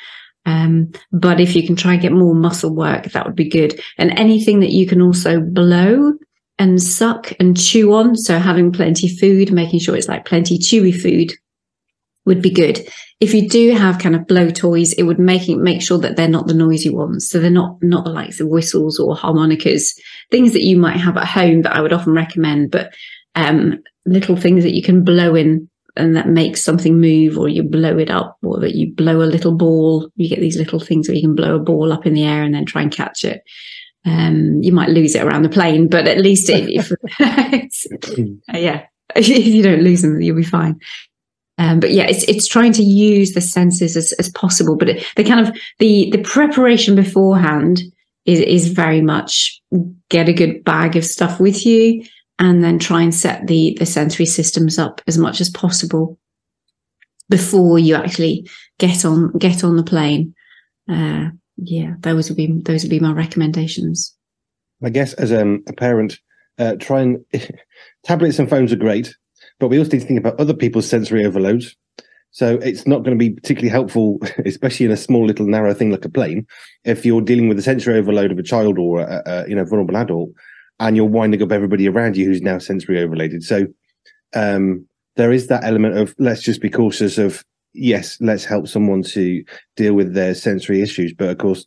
Um, 0.46 0.92
but 1.12 1.40
if 1.40 1.56
you 1.56 1.66
can 1.66 1.76
try 1.76 1.94
and 1.94 2.02
get 2.02 2.12
more 2.12 2.34
muscle 2.34 2.74
work, 2.74 3.06
that 3.06 3.26
would 3.26 3.36
be 3.36 3.50
good. 3.50 3.80
And 3.98 4.18
anything 4.18 4.62
that 4.62 4.72
you 4.72 4.88
can 4.88 5.02
also 5.02 5.42
blow 5.42 6.14
and 6.58 6.82
suck 6.82 7.34
and 7.40 7.60
chew 7.60 7.94
on. 7.94 8.16
So 8.16 8.40
having 8.40 8.72
plenty 8.72 9.08
food, 9.08 9.52
making 9.52 9.80
sure 9.80 9.96
it's 9.96 10.08
like 10.08 10.26
plenty 10.26 10.58
chewy 10.58 10.96
food 11.00 11.34
would 12.30 12.42
be 12.44 12.52
good. 12.52 12.88
If 13.20 13.34
you 13.34 13.50
do 13.50 13.72
have 13.72 13.98
kind 13.98 14.16
of 14.16 14.28
blow 14.28 14.52
toys, 14.52 14.94
it 14.94 15.04
would 15.04 15.18
make 15.18 15.50
make 15.50 15.82
sure 15.82 15.98
that 15.98 16.16
they're 16.16 16.28
not 16.30 16.46
the 16.46 16.54
noisy 16.54 16.92
ones. 16.92 17.28
So 17.28 17.40
they're 17.40 17.50
not 17.50 17.78
not 17.82 18.06
the 18.06 18.12
likes 18.12 18.40
of 18.40 18.48
whistles 18.48 19.00
or 19.00 19.16
harmonicas, 19.16 20.00
things 20.30 20.54
that 20.54 20.64
you 20.64 20.78
might 20.78 20.98
have 20.98 21.18
at 21.18 21.28
home 21.28 21.64
that 21.64 21.76
I 21.76 21.82
would 21.82 21.92
often 21.92 22.14
recommend, 22.14 22.70
but 22.70 22.94
um, 23.34 23.80
little 24.06 24.38
things 24.38 24.64
that 24.64 24.76
you 24.76 24.84
can 24.84 25.04
blow 25.04 25.34
in 25.34 25.70
and 25.98 26.16
that 26.16 26.28
makes 26.28 26.64
something 26.64 27.02
move 27.02 27.36
or 27.38 27.50
you 27.50 27.64
blow 27.64 27.98
it 27.98 28.12
up 28.12 28.38
or 28.44 28.60
that 28.60 28.76
you 28.76 28.94
blow 28.94 29.24
a 29.24 29.34
little 29.34 29.56
ball. 29.56 30.08
You 30.16 30.30
get 30.30 30.40
these 30.40 30.58
little 30.58 30.80
things 30.80 31.08
where 31.08 31.16
you 31.16 31.24
can 31.24 31.36
blow 31.36 31.56
a 31.56 31.60
ball 31.60 31.92
up 31.92 32.06
in 32.06 32.14
the 32.14 32.26
air 32.26 32.44
and 32.44 32.54
then 32.54 32.66
try 32.66 32.84
and 32.84 32.92
catch 32.92 33.26
it. 33.26 33.42
Um, 34.06 34.62
you 34.62 34.72
might 34.72 34.90
lose 34.90 35.16
it 35.16 35.24
around 35.24 35.42
the 35.42 35.50
plane, 35.50 35.90
but 35.90 36.08
at 36.08 36.20
least 36.20 36.50
it, 36.50 36.70
if, 36.70 36.92
yeah, 38.54 38.86
if 39.16 39.28
you 39.28 39.64
don't 39.64 39.82
lose 39.82 40.04
them, 40.04 40.22
you'll 40.22 40.36
be 40.36 40.44
fine. 40.44 40.80
Um, 41.60 41.82
but 41.82 41.92
yeah, 41.92 42.06
it's 42.06 42.24
it's 42.24 42.48
trying 42.48 42.72
to 42.74 42.84
use 42.84 43.34
the 43.34 43.42
senses 43.42 43.98
as, 43.98 44.14
as 44.14 44.30
possible. 44.30 44.78
But 44.78 44.98
the 45.18 45.24
kind 45.26 45.46
of 45.46 45.54
the 45.78 46.10
the 46.12 46.24
preparation 46.24 46.96
beforehand 46.96 47.82
is 48.26 48.40
is 48.40 48.70
very 48.70 49.02
much 49.02 49.62
get 50.10 50.30
a 50.30 50.34
good 50.34 50.64
bag 50.64 50.96
of 50.96 51.06
stuff 51.06 51.40
with 51.40 51.66
you 51.66 52.04
and 52.40 52.64
then 52.64 52.80
try 52.80 53.02
and 53.02 53.14
set 53.14 53.48
the 53.48 53.76
the 53.78 53.86
sensory 53.86 54.26
systems 54.26 54.80
up 54.80 55.02
as 55.06 55.18
much 55.18 55.42
as 55.42 55.50
possible 55.50 56.18
before 57.30 57.78
you 57.78 57.94
actually 57.94 58.50
get 58.78 59.04
on 59.04 59.32
get 59.38 59.62
on 59.64 59.76
the 59.76 59.84
plane. 59.84 60.34
Uh, 60.90 61.30
yeah, 61.58 61.96
those 62.00 62.30
would 62.30 62.38
be 62.38 62.62
those 62.62 62.84
would 62.84 62.90
be 62.90 63.02
my 63.02 63.12
recommendations. 63.12 64.16
I 64.82 64.92
guess 64.92 65.12
as 65.16 65.34
um, 65.34 65.62
a 65.68 65.74
parent, 65.74 66.20
uh, 66.58 66.76
try 66.80 67.02
and 67.02 67.26
tablets 68.06 68.40
and 68.40 68.50
phones 68.50 68.72
are 68.72 68.78
great, 68.78 69.14
but 69.60 69.68
we 69.68 69.78
also 69.78 69.92
need 69.92 70.02
to 70.02 70.06
think 70.06 70.20
about 70.20 70.40
other 70.40 70.54
people's 70.54 70.90
sensory 70.90 71.26
overloads. 71.26 71.76
So 72.32 72.58
it's 72.58 72.86
not 72.86 73.04
going 73.04 73.18
to 73.18 73.20
be 73.20 73.32
particularly 73.32 73.70
helpful, 73.70 74.20
especially 74.46 74.86
in 74.86 74.92
a 74.92 74.98
small 74.98 75.26
little 75.26 75.48
narrow 75.48 75.74
thing 75.74 75.92
like 75.92 76.06
a 76.06 76.10
plane, 76.10 76.46
if 76.86 77.06
you're 77.06 77.22
dealing 77.22 77.48
with 77.48 77.58
the 77.58 77.64
sensory 77.64 77.98
overload 77.98 78.32
of 78.32 78.40
a 78.40 78.44
child 78.44 78.78
or 78.78 79.02
a, 79.02 79.22
a 79.26 79.50
you 79.50 79.56
know 79.56 79.66
vulnerable 79.66 79.98
adult 79.98 80.30
and 80.80 80.96
you're 80.96 81.06
winding 81.06 81.42
up 81.42 81.52
everybody 81.52 81.88
around 81.88 82.16
you 82.16 82.26
who's 82.26 82.42
now 82.42 82.58
sensory 82.58 83.02
overloaded. 83.02 83.44
So 83.44 83.68
um, 84.36 84.88
there 85.16 85.32
is 85.32 85.48
that 85.48 85.64
element 85.64 85.98
of 85.98 86.16
let's 86.20 86.42
just 86.42 86.62
be 86.62 86.70
cautious 86.70 87.18
of 87.18 87.44
yes, 87.74 88.18
let's 88.22 88.46
help 88.46 88.68
someone 88.68 89.04
to 89.04 89.44
deal 89.76 89.94
with 89.94 90.14
their 90.14 90.34
sensory 90.34 90.82
issues, 90.82 91.14
but 91.14 91.30
of 91.30 91.38
course 91.38 91.66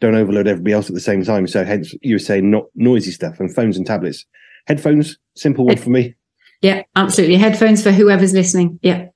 don't 0.00 0.14
overload 0.14 0.46
everybody 0.46 0.72
else 0.72 0.88
at 0.88 0.94
the 0.94 1.00
same 1.00 1.24
time. 1.24 1.46
So 1.46 1.64
hence 1.64 1.94
you 2.02 2.14
were 2.14 2.20
saying 2.20 2.50
not 2.50 2.64
noisy 2.74 3.10
stuff 3.10 3.40
and 3.40 3.52
phones 3.54 3.76
and 3.76 3.86
tablets. 3.86 4.24
Headphones, 4.66 5.18
simple 5.34 5.66
one 5.66 5.76
for 5.76 5.90
me. 5.90 6.14
Yeah, 6.62 6.82
absolutely. 6.96 7.36
Headphones 7.36 7.82
for 7.82 7.90
whoever's 7.90 8.32
listening. 8.32 8.78
Yeah. 8.82 9.06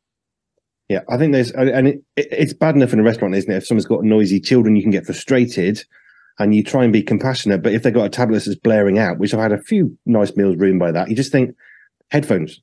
Yeah, 0.88 1.00
I 1.08 1.16
think 1.16 1.32
there's, 1.32 1.50
and 1.50 1.88
it, 1.88 2.02
it, 2.16 2.28
it's 2.30 2.52
bad 2.52 2.76
enough 2.76 2.92
in 2.92 3.00
a 3.00 3.02
restaurant, 3.02 3.34
isn't 3.34 3.50
it? 3.50 3.56
If 3.56 3.66
someone's 3.66 3.86
got 3.86 4.04
noisy 4.04 4.38
children, 4.38 4.76
you 4.76 4.82
can 4.82 4.92
get 4.92 5.06
frustrated 5.06 5.82
and 6.38 6.54
you 6.54 6.62
try 6.62 6.84
and 6.84 6.92
be 6.92 7.02
compassionate. 7.02 7.62
But 7.62 7.72
if 7.72 7.82
they've 7.82 7.94
got 7.94 8.06
a 8.06 8.10
tablet 8.10 8.44
that's 8.44 8.58
blaring 8.58 8.98
out, 8.98 9.18
which 9.18 9.34
I've 9.34 9.40
had 9.40 9.52
a 9.52 9.62
few 9.62 9.96
nice 10.06 10.36
meals 10.36 10.56
ruined 10.56 10.78
by 10.78 10.92
that, 10.92 11.08
you 11.08 11.16
just 11.16 11.32
think 11.32 11.56
headphones. 12.10 12.60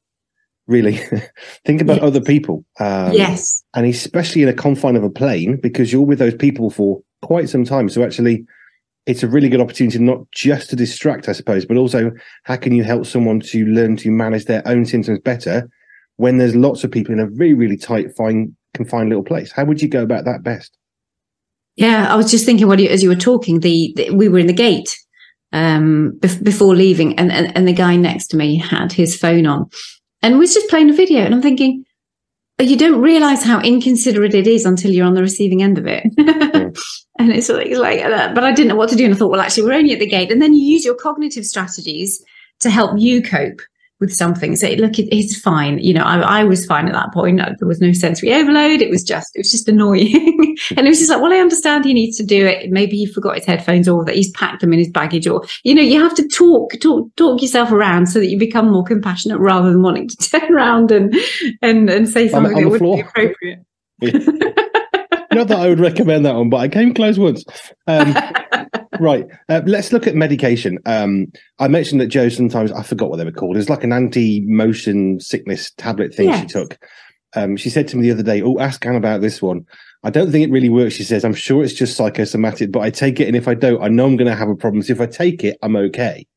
Really 0.67 0.95
think 1.65 1.81
about 1.81 1.97
yes. 1.97 2.03
other 2.03 2.21
people. 2.21 2.63
Um, 2.79 3.11
yes. 3.11 3.63
And 3.73 3.85
especially 3.85 4.43
in 4.43 4.49
a 4.49 4.53
confine 4.53 4.95
of 4.95 5.03
a 5.03 5.09
plane, 5.09 5.59
because 5.61 5.91
you're 5.91 6.05
with 6.05 6.19
those 6.19 6.35
people 6.35 6.69
for 6.69 7.01
quite 7.21 7.49
some 7.49 7.65
time. 7.65 7.89
So 7.89 8.03
actually, 8.03 8.45
it's 9.05 9.23
a 9.23 9.27
really 9.27 9.49
good 9.49 9.61
opportunity 9.61 9.99
not 9.99 10.29
just 10.31 10.69
to 10.69 10.75
distract, 10.75 11.27
I 11.27 11.33
suppose, 11.33 11.65
but 11.65 11.77
also 11.77 12.11
how 12.43 12.55
can 12.55 12.73
you 12.73 12.83
help 12.83 13.05
someone 13.05 13.39
to 13.41 13.65
learn 13.65 13.97
to 13.97 14.11
manage 14.11 14.45
their 14.45 14.65
own 14.67 14.85
symptoms 14.85 15.19
better 15.19 15.69
when 16.17 16.37
there's 16.37 16.55
lots 16.55 16.83
of 16.83 16.91
people 16.91 17.13
in 17.13 17.19
a 17.19 17.27
really, 17.27 17.53
really 17.53 17.77
tight, 17.77 18.15
fine, 18.15 18.55
confined 18.73 19.09
little 19.09 19.23
place? 19.23 19.51
How 19.51 19.65
would 19.65 19.81
you 19.81 19.89
go 19.89 20.03
about 20.03 20.25
that 20.25 20.43
best? 20.43 20.77
Yeah, 21.75 22.11
I 22.11 22.15
was 22.15 22.29
just 22.29 22.45
thinking 22.45 22.67
what 22.67 22.79
you, 22.79 22.87
as 22.87 23.01
you 23.01 23.09
were 23.09 23.15
talking, 23.15 23.59
the, 23.59 23.93
the 23.95 24.11
we 24.11 24.29
were 24.29 24.39
in 24.39 24.47
the 24.47 24.53
gate 24.53 24.95
um, 25.53 26.19
before 26.19 26.75
leaving, 26.75 27.17
and, 27.17 27.31
and 27.31 27.55
and 27.57 27.67
the 27.67 27.73
guy 27.73 27.95
next 27.95 28.27
to 28.27 28.37
me 28.37 28.57
had 28.57 28.91
his 28.91 29.17
phone 29.17 29.47
on, 29.47 29.69
and 30.21 30.37
was 30.37 30.53
just 30.53 30.69
playing 30.69 30.91
a 30.91 30.93
video, 30.93 31.21
and 31.21 31.33
I'm 31.33 31.41
thinking, 31.41 31.83
you 32.59 32.77
don't 32.77 33.01
realize 33.01 33.43
how 33.43 33.59
inconsiderate 33.59 34.35
it 34.35 34.47
is 34.47 34.65
until 34.65 34.91
you're 34.91 35.07
on 35.07 35.15
the 35.15 35.21
receiving 35.21 35.63
end 35.63 35.79
of 35.79 35.85
it. 35.87 36.03
And 37.19 37.31
it's 37.31 37.49
like, 37.49 37.67
it's 37.67 37.79
like 37.79 37.99
that. 37.99 38.33
But 38.33 38.43
I 38.43 38.51
didn't 38.51 38.69
know 38.69 38.75
what 38.75 38.89
to 38.89 38.95
do. 38.95 39.05
And 39.05 39.13
I 39.13 39.17
thought, 39.17 39.31
well, 39.31 39.41
actually, 39.41 39.63
we're 39.63 39.73
only 39.73 39.93
at 39.93 39.99
the 39.99 40.07
gate. 40.07 40.31
And 40.31 40.41
then 40.41 40.53
you 40.53 40.63
use 40.63 40.83
your 40.83 40.95
cognitive 40.95 41.45
strategies 41.45 42.23
to 42.61 42.69
help 42.69 42.99
you 42.99 43.21
cope 43.21 43.61
with 43.99 44.13
something. 44.13 44.55
So 44.55 44.67
look, 44.69 44.99
it, 44.99 45.07
it's 45.15 45.39
fine. 45.39 45.79
You 45.79 45.93
know, 45.93 46.03
I, 46.03 46.41
I, 46.41 46.43
was 46.43 46.65
fine 46.65 46.87
at 46.87 46.93
that 46.93 47.13
point. 47.13 47.39
Uh, 47.39 47.51
there 47.57 47.67
was 47.67 47.79
no 47.79 47.93
sensory 47.93 48.33
overload. 48.33 48.81
It 48.81 48.89
was 48.89 49.01
just, 49.01 49.33
it 49.35 49.39
was 49.39 49.51
just 49.51 49.69
annoying. 49.69 50.57
and 50.71 50.85
it 50.85 50.89
was 50.89 50.99
just 50.99 51.09
like, 51.09 51.21
well, 51.21 51.31
I 51.31 51.37
understand 51.37 51.85
he 51.85 51.93
needs 51.93 52.17
to 52.17 52.25
do 52.25 52.45
it. 52.45 52.69
Maybe 52.69 52.97
he 52.97 53.05
forgot 53.05 53.35
his 53.35 53.45
headphones 53.45 53.87
or 53.87 54.03
that 54.03 54.15
he's 54.15 54.31
packed 54.31 54.59
them 54.59 54.73
in 54.73 54.79
his 54.79 54.89
baggage 54.89 55.25
or, 55.25 55.43
you 55.63 55.73
know, 55.73 55.81
you 55.81 56.01
have 56.01 56.15
to 56.15 56.27
talk, 56.27 56.73
talk, 56.81 57.15
talk 57.15 57.41
yourself 57.41 57.71
around 57.71 58.07
so 58.07 58.19
that 58.19 58.27
you 58.27 58.37
become 58.37 58.69
more 58.69 58.83
compassionate 58.83 59.39
rather 59.39 59.71
than 59.71 59.81
wanting 59.81 60.09
to 60.09 60.17
turn 60.31 60.53
around 60.53 60.91
and, 60.91 61.15
and, 61.61 61.89
and 61.89 62.09
say 62.09 62.27
something 62.27 62.55
that 62.55 62.69
wouldn't 62.69 62.95
be 62.95 63.01
appropriate. 63.01 63.59
Yeah. 64.01 64.63
Not 65.33 65.47
that 65.47 65.59
I 65.59 65.69
would 65.69 65.79
recommend 65.79 66.25
that 66.25 66.35
one, 66.35 66.49
but 66.49 66.57
I 66.57 66.67
came 66.67 66.93
close 66.93 67.17
once. 67.17 67.43
Um, 67.87 68.15
right. 68.99 69.25
Uh, 69.49 69.61
let's 69.65 69.91
look 69.91 70.07
at 70.07 70.15
medication. 70.15 70.77
Um, 70.85 71.31
I 71.59 71.67
mentioned 71.67 72.01
that 72.01 72.07
Jo 72.07 72.29
sometimes 72.29 72.71
I 72.71 72.83
forgot 72.83 73.09
what 73.09 73.17
they 73.17 73.25
were 73.25 73.31
called. 73.31 73.57
It's 73.57 73.69
like 73.69 73.83
an 73.83 73.93
anti-motion 73.93 75.19
sickness 75.19 75.71
tablet 75.77 76.13
thing 76.13 76.29
yes. 76.29 76.41
she 76.41 76.47
took. 76.47 76.77
Um, 77.35 77.57
she 77.57 77.69
said 77.69 77.87
to 77.89 77.97
me 77.97 78.03
the 78.03 78.11
other 78.11 78.23
day, 78.23 78.41
"Oh, 78.41 78.59
ask 78.59 78.85
Anne 78.85 78.95
about 78.95 79.21
this 79.21 79.41
one." 79.41 79.65
I 80.03 80.09
don't 80.09 80.31
think 80.31 80.47
it 80.47 80.51
really 80.51 80.69
works. 80.69 80.93
She 80.93 81.03
says, 81.03 81.25
"I'm 81.25 81.33
sure 81.33 81.63
it's 81.63 81.73
just 81.73 81.97
psychosomatic, 81.97 82.71
but 82.71 82.81
I 82.81 82.89
take 82.89 83.19
it, 83.19 83.27
and 83.27 83.35
if 83.35 83.47
I 83.47 83.55
don't, 83.55 83.81
I 83.81 83.87
know 83.87 84.05
I'm 84.05 84.17
going 84.17 84.29
to 84.29 84.35
have 84.35 84.49
a 84.49 84.55
problem. 84.55 84.83
So 84.83 84.93
if 84.93 85.01
I 85.01 85.07
take 85.07 85.43
it, 85.43 85.57
I'm 85.63 85.75
okay." 85.75 86.27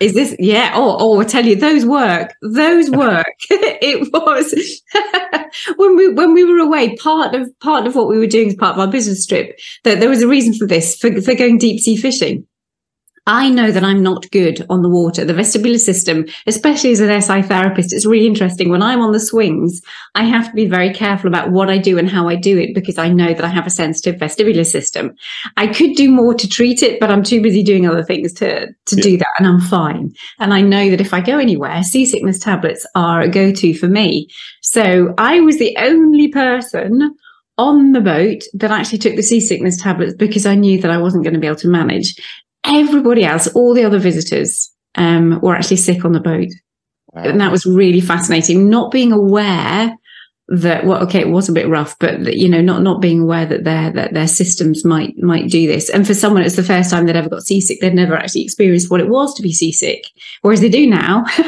Is 0.00 0.14
this 0.14 0.34
yeah? 0.40 0.72
Oh, 0.74 0.96
oh, 0.98 1.20
I 1.20 1.24
tell 1.24 1.46
you, 1.46 1.54
those 1.54 1.86
work. 1.86 2.34
Those 2.42 2.90
work. 2.90 3.32
it 3.50 4.12
was 4.12 4.82
when 5.76 5.96
we 5.96 6.12
when 6.12 6.34
we 6.34 6.44
were 6.44 6.58
away. 6.58 6.96
Part 6.96 7.34
of 7.36 7.48
part 7.60 7.86
of 7.86 7.94
what 7.94 8.08
we 8.08 8.18
were 8.18 8.26
doing 8.26 8.48
as 8.48 8.56
part 8.56 8.74
of 8.74 8.80
our 8.80 8.90
business 8.90 9.24
trip. 9.24 9.56
That 9.84 10.00
there 10.00 10.08
was 10.08 10.20
a 10.20 10.28
reason 10.28 10.54
for 10.54 10.66
this 10.66 10.96
for 10.96 11.20
for 11.22 11.34
going 11.36 11.58
deep 11.58 11.80
sea 11.80 11.96
fishing. 11.96 12.44
I 13.28 13.50
know 13.50 13.70
that 13.70 13.84
I'm 13.84 14.02
not 14.02 14.30
good 14.30 14.64
on 14.70 14.80
the 14.80 14.88
water. 14.88 15.22
The 15.22 15.34
vestibular 15.34 15.78
system, 15.78 16.24
especially 16.46 16.92
as 16.92 17.00
an 17.00 17.20
SI 17.20 17.42
therapist, 17.42 17.92
it's 17.92 18.06
really 18.06 18.26
interesting. 18.26 18.70
When 18.70 18.80
I'm 18.80 19.02
on 19.02 19.12
the 19.12 19.20
swings, 19.20 19.82
I 20.14 20.24
have 20.24 20.48
to 20.48 20.54
be 20.54 20.66
very 20.66 20.94
careful 20.94 21.28
about 21.28 21.50
what 21.50 21.68
I 21.68 21.76
do 21.76 21.98
and 21.98 22.08
how 22.08 22.26
I 22.26 22.36
do 22.36 22.56
it 22.58 22.74
because 22.74 22.96
I 22.96 23.08
know 23.08 23.34
that 23.34 23.44
I 23.44 23.48
have 23.48 23.66
a 23.66 23.70
sensitive 23.70 24.18
vestibular 24.18 24.64
system. 24.64 25.14
I 25.58 25.66
could 25.66 25.94
do 25.94 26.10
more 26.10 26.32
to 26.32 26.48
treat 26.48 26.82
it, 26.82 26.98
but 27.00 27.10
I'm 27.10 27.22
too 27.22 27.42
busy 27.42 27.62
doing 27.62 27.86
other 27.86 28.02
things 28.02 28.32
to, 28.34 28.66
to 28.66 28.96
yeah. 28.96 29.02
do 29.02 29.18
that 29.18 29.34
and 29.38 29.46
I'm 29.46 29.60
fine. 29.60 30.14
And 30.38 30.54
I 30.54 30.62
know 30.62 30.88
that 30.88 31.02
if 31.02 31.12
I 31.12 31.20
go 31.20 31.38
anywhere, 31.38 31.82
seasickness 31.82 32.38
tablets 32.38 32.86
are 32.94 33.20
a 33.20 33.28
go-to 33.28 33.74
for 33.74 33.88
me. 33.88 34.28
So 34.62 35.12
I 35.18 35.40
was 35.40 35.58
the 35.58 35.76
only 35.76 36.28
person 36.28 37.14
on 37.58 37.92
the 37.92 38.00
boat 38.00 38.44
that 38.54 38.70
actually 38.70 38.98
took 38.98 39.16
the 39.16 39.22
seasickness 39.22 39.82
tablets 39.82 40.14
because 40.14 40.46
I 40.46 40.54
knew 40.54 40.80
that 40.80 40.90
I 40.90 40.96
wasn't 40.96 41.24
going 41.24 41.34
to 41.34 41.40
be 41.40 41.46
able 41.46 41.56
to 41.56 41.68
manage 41.68 42.14
everybody 42.68 43.24
else, 43.24 43.48
all 43.48 43.74
the 43.74 43.84
other 43.84 43.98
visitors, 43.98 44.70
um, 44.94 45.40
were 45.40 45.54
actually 45.54 45.76
sick 45.76 46.04
on 46.04 46.12
the 46.12 46.20
boat. 46.20 46.48
Wow. 47.12 47.22
And 47.22 47.40
that 47.40 47.52
was 47.52 47.66
really 47.66 48.00
fascinating. 48.00 48.68
Not 48.68 48.90
being 48.90 49.12
aware 49.12 49.94
that, 50.48 50.86
well, 50.86 51.02
okay, 51.02 51.20
it 51.20 51.28
was 51.28 51.48
a 51.48 51.52
bit 51.52 51.68
rough, 51.68 51.98
but 51.98 52.34
you 52.34 52.48
know, 52.48 52.62
not, 52.62 52.82
not 52.82 53.02
being 53.02 53.20
aware 53.20 53.44
that 53.44 53.64
their, 53.64 53.92
that 53.92 54.14
their 54.14 54.26
systems 54.26 54.84
might, 54.84 55.16
might 55.18 55.50
do 55.50 55.66
this. 55.66 55.90
And 55.90 56.06
for 56.06 56.14
someone, 56.14 56.42
it's 56.42 56.56
the 56.56 56.62
first 56.62 56.90
time 56.90 57.04
they'd 57.04 57.16
ever 57.16 57.28
got 57.28 57.42
seasick. 57.42 57.80
They'd 57.80 57.94
never 57.94 58.16
actually 58.16 58.44
experienced 58.44 58.90
what 58.90 59.00
it 59.00 59.08
was 59.08 59.34
to 59.34 59.42
be 59.42 59.52
seasick, 59.52 60.04
whereas 60.40 60.60
they 60.60 60.70
do 60.70 60.86
now. 60.86 61.24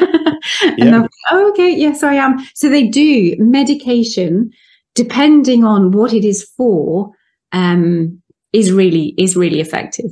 and 0.63 0.79
yeah. 0.79 0.99
like, 0.99 1.11
oh, 1.31 1.51
okay, 1.51 1.75
yes, 1.75 2.03
I 2.03 2.15
am. 2.15 2.39
So 2.55 2.69
they 2.69 2.87
do 2.87 3.37
medication, 3.39 4.51
depending 4.95 5.65
on 5.65 5.93
what 5.93 6.13
it 6.13 6.25
is 6.25 6.45
for, 6.57 7.13
um, 7.53 8.21
is 8.53 8.71
really, 8.71 9.15
is 9.17 9.35
really 9.35 9.61
effective. 9.61 10.11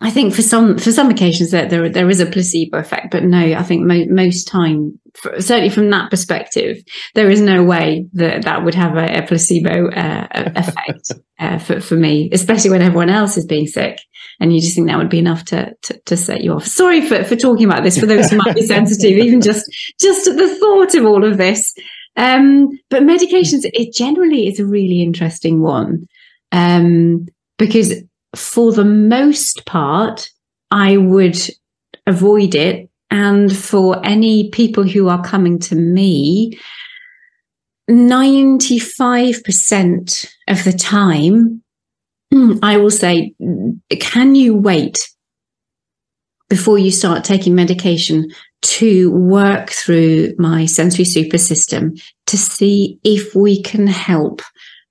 I 0.00 0.10
think 0.10 0.34
for 0.34 0.42
some 0.42 0.76
for 0.76 0.92
some 0.92 1.10
occasions 1.10 1.52
that 1.52 1.70
there 1.70 1.88
there 1.88 2.10
is 2.10 2.20
a 2.20 2.26
placebo 2.26 2.78
effect, 2.78 3.10
but 3.10 3.24
no, 3.24 3.38
I 3.38 3.62
think 3.62 3.86
mo- 3.86 4.06
most 4.08 4.48
time, 4.48 4.98
certainly 5.38 5.70
from 5.70 5.90
that 5.90 6.10
perspective, 6.10 6.82
there 7.14 7.30
is 7.30 7.40
no 7.40 7.62
way 7.62 8.06
that 8.12 8.42
that 8.42 8.64
would 8.64 8.74
have 8.74 8.96
a, 8.96 9.22
a 9.22 9.26
placebo 9.26 9.88
uh, 9.90 10.26
effect 10.32 11.12
uh, 11.38 11.58
for 11.58 11.80
for 11.80 11.94
me, 11.94 12.28
especially 12.32 12.70
when 12.70 12.82
everyone 12.82 13.08
else 13.08 13.36
is 13.36 13.46
being 13.46 13.66
sick, 13.66 13.98
and 14.40 14.52
you 14.52 14.60
just 14.60 14.74
think 14.74 14.88
that 14.88 14.98
would 14.98 15.08
be 15.08 15.20
enough 15.20 15.44
to 15.46 15.74
to, 15.82 15.98
to 16.06 16.16
set 16.16 16.42
you 16.42 16.52
off. 16.52 16.66
Sorry 16.66 17.00
for 17.00 17.22
for 17.24 17.36
talking 17.36 17.64
about 17.64 17.84
this 17.84 17.98
for 17.98 18.06
those 18.06 18.30
who 18.30 18.36
might 18.36 18.56
be 18.56 18.62
sensitive, 18.66 19.16
even 19.16 19.40
just 19.40 19.64
just 20.00 20.24
the 20.24 20.56
thought 20.60 20.94
of 20.94 21.06
all 21.06 21.24
of 21.24 21.38
this. 21.38 21.72
Um, 22.16 22.68
but 22.90 23.02
medications, 23.04 23.62
it 23.64 23.92
generally 23.92 24.48
is 24.48 24.60
a 24.60 24.66
really 24.66 25.02
interesting 25.02 25.60
one 25.60 26.06
um, 26.52 27.26
because 27.58 27.92
for 28.34 28.72
the 28.72 28.84
most 28.84 29.64
part, 29.66 30.30
I 30.70 30.96
would 30.96 31.36
avoid 32.06 32.54
it. 32.54 32.88
And 33.10 33.54
for 33.56 34.04
any 34.04 34.50
people 34.50 34.84
who 34.84 35.08
are 35.08 35.22
coming 35.22 35.58
to 35.60 35.76
me, 35.76 36.58
95% 37.88 40.34
of 40.48 40.64
the 40.64 40.72
time, 40.72 41.62
I 42.62 42.76
will 42.78 42.90
say, 42.90 43.34
can 44.00 44.34
you 44.34 44.56
wait 44.56 44.98
before 46.48 46.78
you 46.78 46.90
start 46.90 47.24
taking 47.24 47.54
medication 47.54 48.30
to 48.62 49.12
work 49.12 49.70
through 49.70 50.34
my 50.38 50.66
sensory 50.66 51.04
super 51.04 51.38
system 51.38 51.94
to 52.26 52.36
see 52.38 52.98
if 53.04 53.34
we 53.34 53.62
can 53.62 53.86
help 53.86 54.42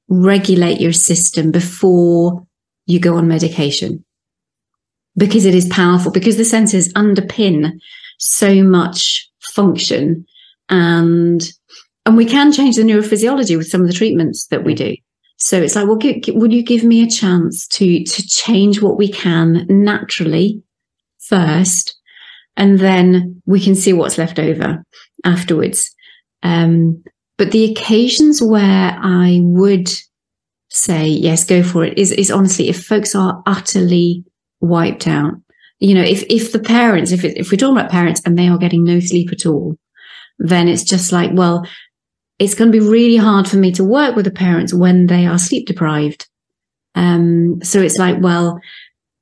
regulate 0.07 0.79
your 0.79 0.93
system 0.93 1.51
before 1.51 2.45
you 2.85 2.99
go 2.99 3.17
on 3.17 3.27
medication? 3.27 4.03
Because 5.15 5.45
it 5.45 5.53
is 5.53 5.67
powerful, 5.67 6.11
because 6.11 6.37
the 6.37 6.45
senses 6.45 6.91
underpin 6.93 7.79
so 8.17 8.63
much 8.63 9.29
function 9.53 10.25
and 10.69 11.51
and 12.05 12.17
we 12.17 12.25
can 12.25 12.51
change 12.51 12.75
the 12.75 12.83
neurophysiology 12.83 13.57
with 13.57 13.67
some 13.67 13.81
of 13.81 13.87
the 13.87 13.93
treatments 13.93 14.47
that 14.47 14.65
we 14.65 14.75
do. 14.75 14.95
So 15.37 15.61
it's 15.61 15.75
like, 15.75 15.87
well, 15.87 15.99
would 16.39 16.53
you 16.53 16.63
give 16.63 16.83
me 16.83 17.03
a 17.03 17.09
chance 17.09 17.67
to 17.69 18.03
to 18.03 18.27
change 18.27 18.81
what 18.81 18.97
we 18.97 19.11
can 19.11 19.65
naturally 19.69 20.61
first, 21.19 21.99
and 22.57 22.79
then 22.79 23.41
we 23.45 23.59
can 23.59 23.75
see 23.75 23.93
what's 23.93 24.17
left 24.17 24.39
over 24.39 24.83
afterwards. 25.25 25.93
Um, 26.43 27.03
but 27.37 27.51
the 27.51 27.71
occasions 27.71 28.41
where 28.41 28.97
I 29.01 29.39
would 29.41 29.89
say 30.73 31.07
yes, 31.07 31.45
go 31.45 31.63
for 31.63 31.85
it 31.85 31.97
is 31.97 32.11
is 32.11 32.31
honestly 32.31 32.67
if 32.67 32.83
folks 32.83 33.15
are 33.15 33.41
utterly 33.45 34.25
wiped 34.59 35.07
out. 35.07 35.35
You 35.79 35.95
know, 35.95 36.01
if 36.01 36.23
if 36.29 36.51
the 36.51 36.59
parents, 36.59 37.11
if 37.11 37.23
it, 37.23 37.37
if 37.37 37.51
we're 37.51 37.57
talking 37.57 37.77
about 37.77 37.91
parents 37.91 38.21
and 38.25 38.37
they 38.37 38.47
are 38.47 38.57
getting 38.57 38.83
no 38.83 38.99
sleep 38.99 39.31
at 39.31 39.45
all, 39.45 39.77
then 40.39 40.67
it's 40.67 40.83
just 40.83 41.11
like, 41.11 41.31
well, 41.33 41.65
it's 42.39 42.55
going 42.55 42.71
to 42.71 42.79
be 42.79 42.85
really 42.85 43.17
hard 43.17 43.47
for 43.47 43.57
me 43.57 43.71
to 43.73 43.83
work 43.83 44.15
with 44.15 44.25
the 44.25 44.31
parents 44.31 44.73
when 44.73 45.07
they 45.07 45.25
are 45.25 45.37
sleep 45.37 45.67
deprived. 45.67 46.27
Um, 46.95 47.61
so 47.63 47.79
it's 47.79 47.97
like, 47.97 48.17
well, 48.21 48.59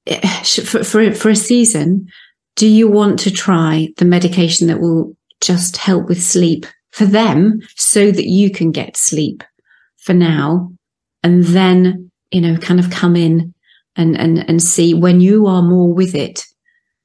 eh, 0.07 0.43
for, 0.43 0.83
for, 0.83 1.11
for 1.13 1.29
a 1.29 1.35
season, 1.35 2.07
do 2.55 2.67
you 2.67 2.87
want 2.87 3.19
to 3.19 3.31
try 3.31 3.89
the 3.97 4.05
medication 4.05 4.67
that 4.67 4.79
will 4.79 5.15
just 5.41 5.77
help 5.77 6.07
with 6.07 6.21
sleep 6.21 6.65
for 6.91 7.05
them 7.05 7.59
so 7.75 8.11
that 8.11 8.27
you 8.27 8.51
can 8.51 8.71
get 8.71 8.97
sleep 8.97 9.43
for 9.97 10.13
now? 10.13 10.71
And 11.23 11.43
then, 11.45 12.11
you 12.31 12.41
know, 12.41 12.57
kind 12.57 12.79
of 12.79 12.89
come 12.89 13.15
in 13.15 13.53
and, 13.95 14.17
and, 14.17 14.47
and 14.49 14.61
see 14.61 14.93
when 14.93 15.21
you 15.21 15.47
are 15.47 15.61
more 15.61 15.93
with 15.93 16.15
it, 16.15 16.45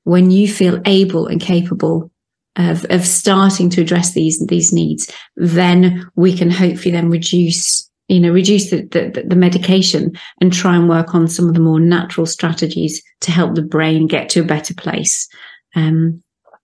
when 0.04 0.30
you 0.30 0.48
feel 0.48 0.80
able 0.86 1.26
and 1.26 1.40
capable 1.40 2.10
of, 2.56 2.86
of 2.90 3.06
starting 3.06 3.68
to 3.70 3.82
address 3.82 4.12
these 4.12 4.44
these 4.46 4.72
needs, 4.72 5.12
then 5.36 6.08
we 6.16 6.36
can 6.36 6.50
hopefully 6.50 6.92
then 6.92 7.10
reduce 7.10 7.90
you 8.08 8.20
know 8.20 8.30
reduce 8.30 8.70
the, 8.70 8.82
the, 8.92 9.24
the 9.26 9.36
medication 9.36 10.12
and 10.40 10.52
try 10.52 10.74
and 10.74 10.88
work 10.88 11.14
on 11.14 11.28
some 11.28 11.48
of 11.48 11.54
the 11.54 11.60
more 11.60 11.80
natural 11.80 12.26
strategies 12.26 13.02
to 13.20 13.30
help 13.30 13.54
the 13.54 13.62
brain 13.62 14.06
get 14.06 14.28
to 14.30 14.40
a 14.40 14.44
better 14.44 14.74
place 14.74 15.28
um, 15.74 16.22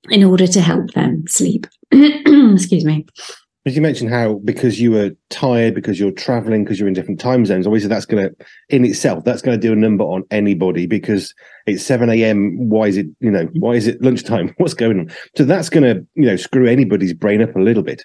in 0.09 0.25
order 0.25 0.47
to 0.47 0.61
help 0.61 0.91
them 0.93 1.25
sleep. 1.29 1.67
Excuse 1.93 2.85
me. 2.85 3.07
As 3.65 3.77
you 3.77 3.83
mentioned 3.83 4.11
how 4.11 4.41
because 4.45 4.81
you 4.81 4.91
were 4.91 5.13
tired, 5.31 5.75
because 5.75 6.01
you're 6.01 6.11
traveling, 6.11 6.65
because 6.65 6.81
you're 6.81 6.89
in 6.89 6.95
different 6.95 7.21
time 7.21 7.47
zones, 7.47 7.67
obviously 7.67 7.89
that's 7.89 8.07
going 8.07 8.29
to, 8.29 8.47
in 8.71 8.85
itself, 8.85 9.23
that's 9.25 9.41
going 9.41 9.59
to 9.59 9.67
do 9.67 9.73
a 9.73 9.77
number 9.77 10.03
on 10.03 10.25
anybody 10.33 10.87
because 10.87 11.33
it's 11.67 11.85
7 11.85 12.11
a.m. 12.11 12.69
Why 12.69 12.89
is 12.89 12.97
it, 12.97 13.07
you 13.21 13.31
know, 13.31 13.49
why 13.55 13.73
is 13.75 13.87
it 13.87 14.03
lunchtime? 14.03 14.53
What's 14.57 14.75
going 14.75 14.99
on? 14.99 15.11
So 15.37 15.45
that's 15.45 15.69
going 15.69 15.85
to, 15.85 16.05
you 16.15 16.27
know, 16.27 16.37
screw 16.37 16.67
anybody's 16.67 17.15
brain 17.15 17.41
up 17.41 17.55
a 17.55 17.61
little 17.61 17.85
bit. 17.85 18.05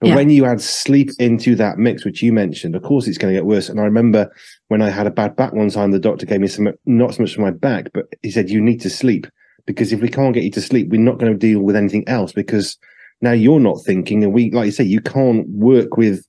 But 0.00 0.08
yeah. 0.08 0.16
when 0.16 0.28
you 0.28 0.44
add 0.44 0.60
sleep 0.60 1.10
into 1.18 1.54
that 1.54 1.78
mix, 1.78 2.04
which 2.04 2.22
you 2.22 2.32
mentioned, 2.32 2.74
of 2.74 2.82
course 2.82 3.06
it's 3.06 3.16
going 3.16 3.32
to 3.32 3.38
get 3.38 3.46
worse. 3.46 3.68
And 3.68 3.80
I 3.80 3.84
remember 3.84 4.30
when 4.68 4.82
I 4.82 4.90
had 4.90 5.06
a 5.06 5.10
bad 5.10 5.36
back 5.36 5.52
one 5.52 5.70
time, 5.70 5.92
the 5.92 5.98
doctor 5.98 6.26
gave 6.26 6.40
me 6.40 6.48
some, 6.48 6.72
not 6.84 7.14
so 7.14 7.22
much 7.22 7.34
for 7.34 7.40
my 7.40 7.50
back, 7.52 7.90
but 7.94 8.06
he 8.22 8.30
said, 8.30 8.50
you 8.50 8.60
need 8.60 8.80
to 8.82 8.90
sleep 8.90 9.26
because 9.66 9.92
if 9.92 10.00
we 10.00 10.08
can't 10.08 10.34
get 10.34 10.44
you 10.44 10.50
to 10.50 10.60
sleep, 10.60 10.88
we're 10.88 11.00
not 11.00 11.18
going 11.18 11.32
to 11.32 11.38
deal 11.38 11.60
with 11.60 11.76
anything 11.76 12.06
else 12.08 12.32
because 12.32 12.76
now 13.20 13.32
you're 13.32 13.60
not 13.60 13.82
thinking, 13.84 14.22
and 14.22 14.32
we, 14.32 14.50
like 14.50 14.66
you 14.66 14.72
say, 14.72 14.84
you 14.84 15.00
can't 15.00 15.48
work 15.48 15.96
with 15.96 16.24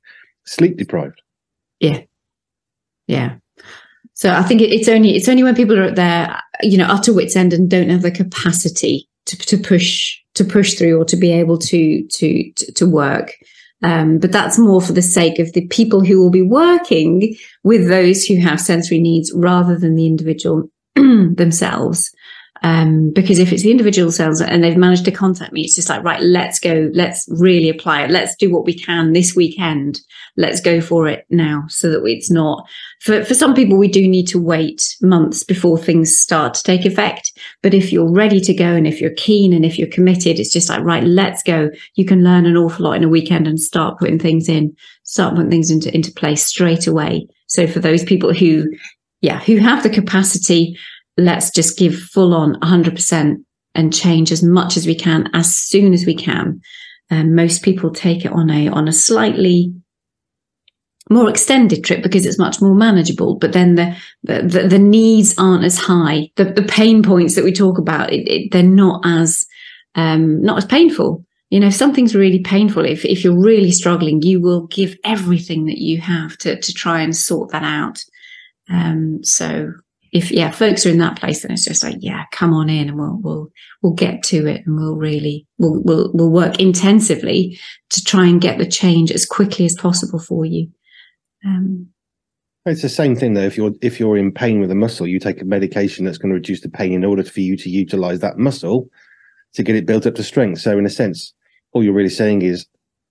sleep 0.46 0.78
deprived. 0.78 1.22
Yeah, 1.80 2.02
yeah. 3.08 3.36
So 4.14 4.32
I 4.32 4.42
think 4.42 4.62
it's 4.62 4.88
only 4.88 5.16
it's 5.16 5.30
only 5.30 5.44
when 5.44 5.56
people 5.56 5.78
are 5.78 5.84
at 5.84 5.96
their 5.96 6.42
you 6.62 6.78
know 6.78 6.88
utter 6.88 7.14
wits 7.14 7.36
end 7.36 7.54
and 7.54 7.70
don't 7.70 7.90
have 7.90 8.02
the 8.02 8.12
capacity 8.12 9.08
to, 9.28 9.38
to 9.38 9.58
push 9.58 10.18
to 10.34 10.44
push 10.44 10.74
through 10.74 11.00
or 11.00 11.06
to 11.06 11.16
be 11.16 11.32
able 11.32 11.58
to 11.60 12.08
to 12.08 12.52
to, 12.54 12.90
work. 12.90 13.34
Um, 13.84 14.18
but 14.18 14.32
that's 14.32 14.58
more 14.58 14.82
for 14.82 14.94
the 14.94 15.04
sake 15.04 15.38
of 15.38 15.54
the 15.54 15.68
people 15.68 16.04
who 16.04 16.20
will 16.20 16.32
be 16.32 16.42
working 16.42 17.36
with 17.64 17.90
those 17.90 18.26
who 18.26 18.38
have 18.38 18.60
sensory 18.60 19.00
needs 19.00 19.32
rather 19.36 19.78
than 19.78 19.94
the 19.94 20.08
individual 20.08 20.68
themselves. 20.96 22.12
Um, 22.64 23.12
because 23.14 23.40
if 23.40 23.52
it's 23.52 23.64
the 23.64 23.72
individual 23.72 24.12
cells 24.12 24.42
and 24.42 24.64
they've 24.64 24.78
managed 24.78 25.06
to 25.06 25.12
contact 25.12 25.54
me, 25.54 25.62
it's 25.62 25.76
just 25.76 25.90
like, 25.90 26.04
right, 26.04 26.22
let's 26.22 26.60
go. 26.60 26.90
Let's 26.94 27.28
really 27.30 27.70
apply 27.70 28.04
it. 28.04 28.12
Let's 28.12 28.36
do 28.36 28.52
what 28.52 28.66
we 28.66 28.74
can 28.74 29.14
this 29.14 29.36
weekend. 29.36 30.02
Let's 30.36 30.62
go 30.62 30.82
for 30.82 31.08
it 31.08 31.26
now 31.30 31.66
so 31.68 31.90
that 31.90 32.04
it's 32.06 32.32
not 32.32 32.68
for, 33.00 33.24
for 33.24 33.34
some 33.34 33.54
people, 33.54 33.78
we 33.78 33.88
do 33.88 34.08
need 34.08 34.28
to 34.28 34.42
wait 34.42 34.96
months 35.02 35.44
before 35.44 35.78
things 35.78 36.18
start 36.18 36.56
to 36.56 36.64
take 36.64 36.86
effect. 36.86 37.32
But 37.62 37.74
if 37.74 37.92
you're 37.92 38.12
ready 38.12 38.40
to 38.42 38.54
go 38.54 38.74
and 38.74 38.88
if 38.88 39.00
you're 39.00 39.12
keen 39.12 39.54
and 39.54 39.64
if 39.64 39.78
you're 39.78 39.88
committed, 39.88 40.40
it's 40.40 40.52
just 40.52 40.70
like, 40.70 40.84
right, 40.84 41.04
let's 41.04 41.44
go. 41.44 41.70
You 41.96 42.06
can 42.06 42.24
learn 42.24 42.46
an 42.46 42.58
awful 42.58 42.86
lot 42.86 42.98
in 42.98 43.04
a 43.04 43.10
weekend 43.10 43.48
and 43.48 43.60
start 43.60 44.00
putting 44.00 44.20
things 44.20 44.50
in, 44.50 44.76
start 45.04 45.36
putting 45.36 45.52
things 45.52 45.70
into, 45.70 45.94
into 45.94 46.12
place 46.12 46.46
straight 46.46 46.88
away. 46.88 47.28
So 47.46 47.68
for 47.68 47.80
those 47.80 48.04
people 48.04 48.34
who, 48.34 48.66
yeah, 49.22 49.40
who 49.42 49.58
have 49.58 49.84
the 49.84 49.90
capacity 49.90 50.78
let's 51.18 51.52
just 51.52 51.78
give 51.78 51.96
full 51.96 52.34
on 52.34 52.56
100% 52.62 53.44
and 53.76 53.94
change 53.94 54.32
as 54.32 54.44
much 54.44 54.76
as 54.76 54.88
we 54.88 54.96
can 54.96 55.30
as 55.34 55.56
soon 55.56 55.94
as 55.94 56.06
we 56.06 56.16
can. 56.16 56.62
Um, 57.10 57.36
most 57.36 57.64
people 57.64 57.92
take 57.92 58.26
it 58.26 58.32
on 58.32 58.50
a 58.50 58.68
on 58.68 58.88
a 58.88 58.94
slightly 58.94 59.74
more 61.10 61.30
extended 61.30 61.84
trip 61.84 62.04
because 62.04 62.26
it's 62.26 62.40
much 62.40 62.62
more 62.62 62.76
manageable. 62.76 63.36
But 63.36 63.54
then 63.54 63.76
the 63.76 63.96
the, 64.24 64.68
the 64.68 64.80
needs 64.80 65.34
aren't 65.38 65.64
as 65.64 65.78
high. 65.78 66.32
The, 66.36 66.46
the 66.46 66.64
pain 66.64 67.04
points 67.04 67.36
that 67.36 67.46
we 67.46 67.54
talk 67.54 67.78
about, 67.78 68.12
it, 68.12 68.28
it, 68.28 68.52
they're 68.52 68.64
not 68.64 69.02
as 69.06 69.46
um, 69.96 70.42
not 70.42 70.58
as 70.58 70.66
painful. 70.66 71.24
You 71.50 71.62
know, 71.62 71.68
if 71.68 71.76
something's 71.76 72.14
really 72.14 72.40
painful, 72.40 72.84
if 72.84 73.06
if 73.06 73.24
you're 73.24 73.40
really 73.40 73.72
struggling, 73.72 74.22
you 74.22 74.42
will 74.42 74.68
give 74.68 74.98
everything 75.06 75.66
that 75.66 75.78
you 75.78 76.02
have 76.02 76.38
to 76.40 76.60
to 76.60 76.74
try 76.74 77.02
and 77.02 77.16
sort 77.16 77.52
that 77.52 77.64
out. 77.64 78.04
Um, 78.70 79.24
so 79.24 79.72
if 80.12 80.32
yeah, 80.32 80.52
folks 80.52 80.86
are 80.86 80.90
in 80.90 80.98
that 81.00 81.20
place, 81.20 81.42
then 81.42 81.52
it's 81.52 81.66
just 81.66 81.84
like, 81.84 81.98
yeah, 82.00 82.26
come 82.32 82.54
on 82.54 82.70
in 82.70 82.90
and 82.90 82.98
we'll 82.98 83.20
we'll 83.22 83.52
we'll 83.82 83.94
get 83.94 84.24
to 84.24 84.48
it 84.48 84.66
and 84.66 84.76
we'll 84.78 84.96
really 84.96 85.46
we'll 85.58 85.82
we'll 85.84 86.12
we'll 86.14 86.30
work 86.30 86.60
intensively 86.60 87.60
to 87.90 88.04
try 88.04 88.26
and 88.26 88.42
get 88.42 88.58
the 88.58 88.68
change 88.68 89.12
as 89.12 89.26
quickly 89.26 89.66
as 89.66 89.76
possible 89.76 90.20
for 90.20 90.46
you. 90.46 90.70
Um, 91.46 91.88
it's 92.66 92.82
the 92.82 92.90
same 92.90 93.16
thing 93.16 93.34
though. 93.34 93.42
If 93.42 93.58
you're 93.58 93.74
if 93.82 94.00
you're 94.00 94.18
in 94.18 94.32
pain 94.32 94.60
with 94.60 94.72
a 94.72 94.76
muscle, 94.76 95.08
you 95.08 95.20
take 95.20 95.42
a 95.42 95.46
medication 95.46 96.06
that's 96.06 96.18
going 96.18 96.30
to 96.30 96.36
reduce 96.36 96.62
the 96.62 96.70
pain 96.70 96.94
in 96.94 97.06
order 97.06 97.24
for 97.24 97.42
you 97.42 97.58
to 97.58 97.70
utilize 97.70 98.20
that 98.20 98.38
muscle 98.38 98.90
to 99.54 99.64
get 99.64 99.76
it 99.76 99.86
built 99.86 100.06
up 100.06 100.16
to 100.16 100.24
strength. 100.24 100.60
So 100.60 100.78
in 100.78 100.86
a 100.86 100.90
sense, 100.90 101.34
all 101.72 101.84
you're 101.84 101.94
really 101.94 102.10
saying 102.10 102.42
is 102.42 102.66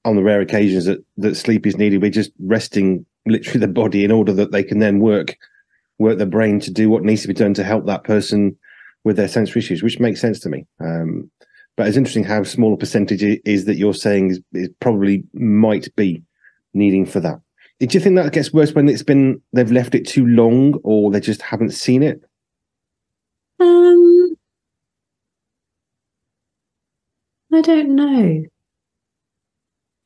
on 0.04 0.16
the 0.16 0.22
rare 0.22 0.40
occasions 0.40 0.84
that, 0.84 1.04
that 1.16 1.36
sleep 1.36 1.66
is 1.66 1.76
needed, 1.76 2.00
we're 2.00 2.10
just 2.10 2.30
resting 2.38 3.04
literally 3.26 3.58
the 3.58 3.68
body 3.68 4.04
in 4.04 4.12
order 4.12 4.32
that 4.32 4.52
they 4.52 4.62
can 4.62 4.78
then 4.78 5.00
work 5.00 5.36
work 5.98 6.18
the 6.18 6.26
brain 6.26 6.60
to 6.60 6.70
do 6.70 6.90
what 6.90 7.02
needs 7.02 7.22
to 7.22 7.28
be 7.28 7.34
done 7.34 7.54
to 7.54 7.64
help 7.64 7.86
that 7.86 8.04
person 8.04 8.56
with 9.04 9.16
their 9.16 9.28
sensory 9.28 9.60
issues, 9.60 9.82
which 9.82 10.00
makes 10.00 10.20
sense 10.20 10.40
to 10.40 10.48
me. 10.48 10.66
Um, 10.80 11.30
but 11.76 11.86
it's 11.86 11.96
interesting 11.96 12.24
how 12.24 12.42
small 12.42 12.74
a 12.74 12.76
percentage 12.76 13.22
is 13.22 13.66
that 13.66 13.76
you're 13.76 13.94
saying 13.94 14.30
is, 14.30 14.40
is, 14.52 14.68
probably 14.80 15.24
might 15.34 15.94
be 15.94 16.22
needing 16.74 17.06
for 17.06 17.20
that. 17.20 17.40
Do 17.78 17.86
you 17.90 18.00
think 18.00 18.16
that 18.16 18.32
gets 18.32 18.52
worse 18.52 18.72
when 18.72 18.88
it's 18.88 19.02
been 19.02 19.40
they've 19.52 19.70
left 19.70 19.94
it 19.94 20.06
too 20.06 20.24
long, 20.26 20.80
or 20.82 21.10
they 21.10 21.20
just 21.20 21.42
haven't 21.42 21.72
seen 21.72 22.02
it? 22.02 22.22
Um, 23.60 24.36
I 27.52 27.60
don't 27.60 27.94
know. 27.94 28.42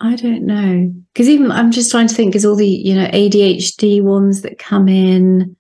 I 0.00 0.16
don't 0.16 0.46
know 0.46 0.92
because 1.12 1.29
even 1.29 1.53
I'm 1.53 1.70
just 1.70 1.90
trying 1.90 2.09
to 2.09 2.14
think 2.14 2.33
because 2.33 2.44
all 2.44 2.57
the 2.57 2.66
you 2.66 2.94
know 2.94 3.07
ADHD 3.09 4.03
ones 4.03 4.42
that 4.42 4.59
come 4.59 4.88
in, 4.88 5.57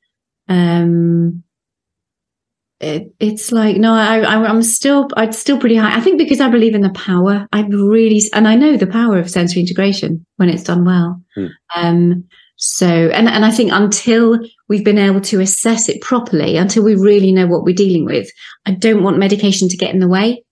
um, 0.50 1.42
it, 2.80 3.14
it's 3.20 3.52
like 3.52 3.76
no 3.76 3.92
I, 3.92 4.20
I 4.20 4.36
i'm 4.46 4.62
still 4.62 5.08
i'd 5.18 5.34
still 5.34 5.58
pretty 5.58 5.76
high. 5.76 5.96
I 5.96 6.00
think 6.00 6.16
because 6.16 6.40
i 6.40 6.48
believe 6.48 6.74
in 6.74 6.80
the 6.80 6.90
power 6.90 7.46
i 7.52 7.60
really 7.60 8.22
and 8.32 8.48
i 8.48 8.54
know 8.54 8.78
the 8.78 8.86
power 8.86 9.18
of 9.18 9.30
sensory 9.30 9.60
integration 9.60 10.24
when 10.36 10.48
it's 10.48 10.62
done 10.64 10.86
well. 10.86 11.22
Hmm. 11.34 11.46
um 11.76 12.24
so 12.56 12.86
and 12.86 13.28
and 13.28 13.44
i 13.44 13.50
think 13.50 13.70
until 13.70 14.40
we've 14.68 14.84
been 14.84 14.98
able 14.98 15.20
to 15.22 15.40
assess 15.40 15.90
it 15.90 16.00
properly 16.00 16.56
until 16.56 16.82
we 16.82 16.94
really 16.94 17.32
know 17.32 17.46
what 17.46 17.64
we're 17.64 17.74
dealing 17.74 18.06
with 18.06 18.30
i 18.64 18.70
don't 18.70 19.02
want 19.02 19.18
medication 19.18 19.68
to 19.68 19.76
get 19.76 19.92
in 19.92 20.00
the 20.00 20.08
way 20.08 20.42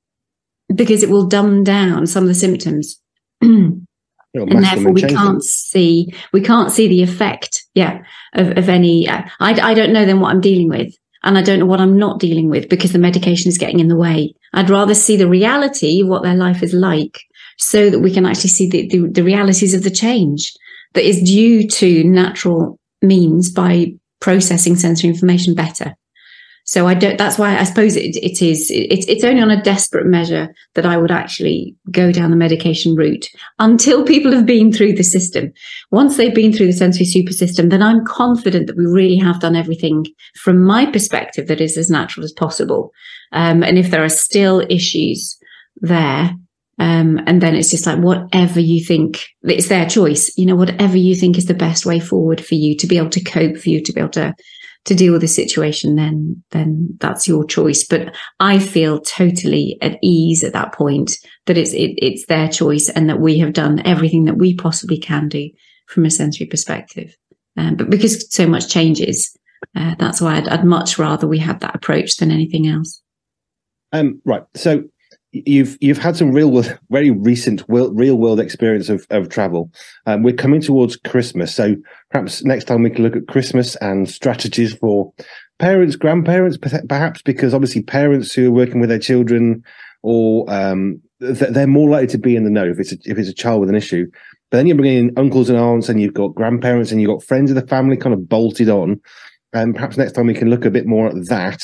because 0.74 1.02
it 1.02 1.10
will 1.10 1.26
dumb 1.26 1.64
down 1.64 2.06
some 2.06 2.24
of 2.24 2.28
the 2.28 2.34
symptoms. 2.34 3.00
And 4.34 4.62
therefore 4.62 4.92
we 4.92 5.02
can't 5.02 5.42
see 5.42 6.12
we 6.32 6.42
can't 6.42 6.70
see 6.70 6.88
the 6.88 7.02
effect. 7.02 7.64
Yeah 7.74 8.02
of, 8.34 8.56
of 8.56 8.68
any 8.68 9.08
uh, 9.08 9.22
I, 9.40 9.52
I 9.60 9.74
don't 9.74 9.92
know 9.92 10.04
then 10.04 10.20
what 10.20 10.30
i'm 10.30 10.40
dealing 10.40 10.68
with. 10.68 10.94
And 11.22 11.36
i 11.36 11.42
don't 11.42 11.58
know 11.58 11.66
what 11.66 11.80
i'm 11.80 11.98
not 11.98 12.20
dealing 12.20 12.48
with 12.48 12.68
because 12.68 12.92
the 12.92 12.98
medication 12.98 13.48
is 13.48 13.58
getting 13.58 13.80
in 13.80 13.88
the 13.88 13.96
way. 13.96 14.34
I'd 14.52 14.70
rather 14.70 14.94
see 14.94 15.16
the 15.16 15.28
reality 15.28 16.02
what 16.02 16.22
their 16.22 16.34
life 16.34 16.62
is 16.62 16.72
like 16.72 17.18
so 17.58 17.90
that 17.90 17.98
we 17.98 18.12
can 18.12 18.24
actually 18.24 18.50
see 18.50 18.70
the, 18.70 18.88
the, 18.88 19.08
the 19.08 19.24
realities 19.24 19.74
of 19.74 19.82
the 19.82 19.90
change 19.90 20.52
that 20.94 21.04
is 21.04 21.20
due 21.22 21.66
to 21.66 22.04
natural 22.04 22.78
means 23.02 23.50
by 23.50 23.92
processing 24.20 24.76
sensory 24.76 25.10
information 25.10 25.54
better 25.54 25.94
so 26.68 26.86
I 26.86 26.92
don't. 26.92 27.16
That's 27.16 27.38
why 27.38 27.56
I 27.56 27.64
suppose 27.64 27.96
it, 27.96 28.14
it 28.16 28.42
is. 28.42 28.70
It's 28.70 29.06
it's 29.06 29.24
only 29.24 29.40
on 29.40 29.50
a 29.50 29.62
desperate 29.62 30.04
measure 30.04 30.54
that 30.74 30.84
I 30.84 30.98
would 30.98 31.10
actually 31.10 31.74
go 31.90 32.12
down 32.12 32.30
the 32.30 32.36
medication 32.36 32.94
route 32.94 33.26
until 33.58 34.04
people 34.04 34.32
have 34.32 34.44
been 34.44 34.70
through 34.70 34.92
the 34.92 35.02
system. 35.02 35.50
Once 35.90 36.18
they've 36.18 36.34
been 36.34 36.52
through 36.52 36.66
the 36.66 36.74
sensory 36.74 37.06
super 37.06 37.32
system, 37.32 37.70
then 37.70 37.82
I'm 37.82 38.04
confident 38.04 38.66
that 38.66 38.76
we 38.76 38.84
really 38.84 39.16
have 39.16 39.40
done 39.40 39.56
everything 39.56 40.04
from 40.42 40.62
my 40.62 40.84
perspective 40.84 41.46
that 41.46 41.62
is 41.62 41.78
as 41.78 41.88
natural 41.88 42.22
as 42.22 42.32
possible. 42.32 42.92
Um, 43.32 43.62
and 43.62 43.78
if 43.78 43.90
there 43.90 44.04
are 44.04 44.10
still 44.10 44.60
issues 44.68 45.38
there, 45.76 46.34
um, 46.78 47.18
and 47.26 47.40
then 47.40 47.54
it's 47.54 47.70
just 47.70 47.86
like 47.86 47.98
whatever 47.98 48.60
you 48.60 48.84
think, 48.84 49.24
it's 49.42 49.68
their 49.68 49.88
choice. 49.88 50.36
You 50.36 50.44
know, 50.44 50.56
whatever 50.56 50.98
you 50.98 51.14
think 51.14 51.38
is 51.38 51.46
the 51.46 51.54
best 51.54 51.86
way 51.86 51.98
forward 51.98 52.44
for 52.44 52.56
you 52.56 52.76
to 52.76 52.86
be 52.86 52.98
able 52.98 53.08
to 53.08 53.24
cope, 53.24 53.56
for 53.56 53.70
you 53.70 53.82
to 53.82 53.92
be 53.94 54.00
able 54.00 54.10
to 54.10 54.34
to 54.88 54.94
deal 54.94 55.12
with 55.12 55.20
the 55.20 55.28
situation, 55.28 55.96
then 55.96 56.42
then 56.50 56.96
that's 56.98 57.28
your 57.28 57.44
choice. 57.44 57.86
But 57.86 58.16
I 58.40 58.58
feel 58.58 59.00
totally 59.00 59.76
at 59.82 59.98
ease 60.02 60.42
at 60.42 60.54
that 60.54 60.72
point 60.72 61.12
that 61.44 61.58
it's 61.58 61.74
it, 61.74 61.92
it's 61.98 62.24
their 62.26 62.48
choice 62.48 62.88
and 62.88 63.08
that 63.08 63.20
we 63.20 63.38
have 63.38 63.52
done 63.52 63.86
everything 63.86 64.24
that 64.24 64.38
we 64.38 64.54
possibly 64.54 64.98
can 64.98 65.28
do 65.28 65.50
from 65.86 66.06
a 66.06 66.10
sensory 66.10 66.46
perspective. 66.46 67.14
Um, 67.58 67.76
but 67.76 67.90
because 67.90 68.32
so 68.34 68.46
much 68.46 68.70
changes, 68.72 69.36
uh, 69.76 69.94
that's 69.98 70.22
why 70.22 70.36
I'd, 70.36 70.48
I'd 70.48 70.64
much 70.64 70.98
rather 70.98 71.26
we 71.26 71.38
had 71.38 71.60
that 71.60 71.74
approach 71.74 72.16
than 72.16 72.30
anything 72.30 72.66
else. 72.66 73.02
Um, 73.92 74.22
right. 74.24 74.44
So 74.54 74.84
you've 75.32 75.76
you've 75.80 75.98
had 75.98 76.16
some 76.16 76.32
real 76.32 76.50
world, 76.50 76.78
very 76.90 77.10
recent 77.10 77.68
world, 77.68 77.98
real 77.98 78.16
world 78.16 78.40
experience 78.40 78.88
of 78.88 79.06
of 79.10 79.28
travel. 79.28 79.70
Um, 80.06 80.22
we're 80.22 80.34
coming 80.34 80.60
towards 80.60 80.96
Christmas, 80.96 81.54
so 81.54 81.76
perhaps 82.10 82.44
next 82.44 82.64
time 82.64 82.82
we 82.82 82.90
can 82.90 83.04
look 83.04 83.16
at 83.16 83.28
Christmas 83.28 83.76
and 83.76 84.08
strategies 84.08 84.74
for 84.74 85.12
parents, 85.58 85.96
grandparents, 85.96 86.58
perhaps 86.88 87.22
because 87.22 87.52
obviously 87.52 87.82
parents 87.82 88.32
who 88.32 88.48
are 88.48 88.52
working 88.52 88.80
with 88.80 88.88
their 88.88 88.98
children 88.98 89.62
or 90.02 90.50
um, 90.52 91.00
th- 91.20 91.50
they're 91.52 91.66
more 91.66 91.90
likely 91.90 92.06
to 92.06 92.18
be 92.18 92.36
in 92.36 92.44
the 92.44 92.50
know 92.50 92.64
if 92.64 92.78
it's 92.78 92.92
a, 92.92 92.96
if 93.04 93.18
it's 93.18 93.28
a 93.28 93.34
child 93.34 93.60
with 93.60 93.68
an 93.68 93.74
issue. 93.74 94.06
But 94.50 94.58
then 94.58 94.66
you're 94.66 94.76
bringing 94.76 95.08
in 95.08 95.18
uncles 95.18 95.50
and 95.50 95.58
aunts, 95.58 95.88
and 95.88 96.00
you've 96.00 96.14
got 96.14 96.34
grandparents, 96.34 96.90
and 96.90 97.00
you've 97.00 97.10
got 97.10 97.24
friends 97.24 97.50
of 97.50 97.54
the 97.56 97.66
family 97.66 97.96
kind 97.96 98.14
of 98.14 98.28
bolted 98.28 98.68
on. 98.68 99.00
And 99.52 99.74
perhaps 99.74 99.96
next 99.96 100.12
time 100.12 100.26
we 100.26 100.34
can 100.34 100.50
look 100.50 100.64
a 100.64 100.70
bit 100.70 100.86
more 100.86 101.08
at 101.08 101.26
that 101.28 101.62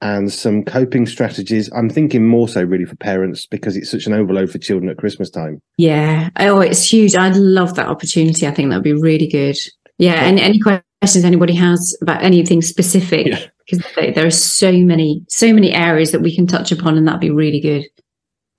and 0.00 0.32
some 0.32 0.62
coping 0.64 1.06
strategies. 1.06 1.70
I'm 1.72 1.88
thinking 1.88 2.26
more 2.26 2.48
so 2.48 2.62
really 2.62 2.84
for 2.84 2.96
parents 2.96 3.46
because 3.46 3.76
it's 3.76 3.90
such 3.90 4.06
an 4.06 4.12
overload 4.12 4.50
for 4.50 4.58
children 4.58 4.90
at 4.90 4.98
Christmas 4.98 5.30
time. 5.30 5.60
Yeah. 5.78 6.30
Oh, 6.38 6.60
it's 6.60 6.90
huge. 6.90 7.14
I'd 7.14 7.36
love 7.36 7.74
that 7.76 7.88
opportunity. 7.88 8.46
I 8.46 8.50
think 8.50 8.68
that'd 8.70 8.84
be 8.84 8.92
really 8.92 9.26
good. 9.28 9.56
Yeah. 9.98 10.24
And 10.26 10.38
any 10.38 10.58
questions 10.58 11.24
anybody 11.24 11.54
has 11.54 11.96
about 12.02 12.22
anything 12.22 12.60
specific, 12.60 13.26
Yeah. 13.28 13.40
because 13.68 13.84
there 14.14 14.26
are 14.26 14.30
so 14.30 14.72
many, 14.72 15.24
so 15.28 15.52
many 15.52 15.72
areas 15.72 16.12
that 16.12 16.20
we 16.20 16.34
can 16.34 16.46
touch 16.46 16.72
upon, 16.72 16.98
and 16.98 17.08
that'd 17.08 17.20
be 17.20 17.30
really 17.30 17.60
good. 17.60 17.86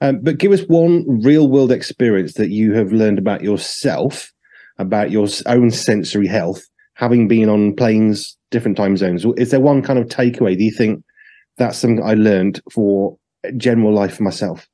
Um, 0.02 0.20
but 0.22 0.38
give 0.38 0.52
us 0.52 0.62
one 0.62 1.22
real 1.22 1.48
world 1.50 1.72
experience 1.72 2.34
that 2.34 2.50
you 2.50 2.74
have 2.74 2.92
learned 2.92 3.20
about 3.20 3.44
yourself, 3.44 4.32
about 4.80 5.12
your 5.12 5.28
own 5.46 5.72
sensory 5.72 6.28
health, 6.28 6.64
having 6.96 7.28
been 7.28 7.50
on 7.50 7.76
planes, 7.76 8.38
different 8.52 8.78
time 8.78 8.98
zones. 8.98 9.26
Is 9.38 9.52
there 9.52 9.60
one 9.60 9.82
kind 9.82 10.00
of 10.00 10.08
takeaway? 10.08 10.58
Do 10.58 10.64
you 10.64 10.72
think 10.72 11.04
that's 11.58 11.78
something 11.78 12.04
I 12.04 12.14
learned 12.14 12.62
for 12.72 13.18
general 13.58 13.94
life 13.94 14.18
for 14.18 14.24
myself? 14.24 14.68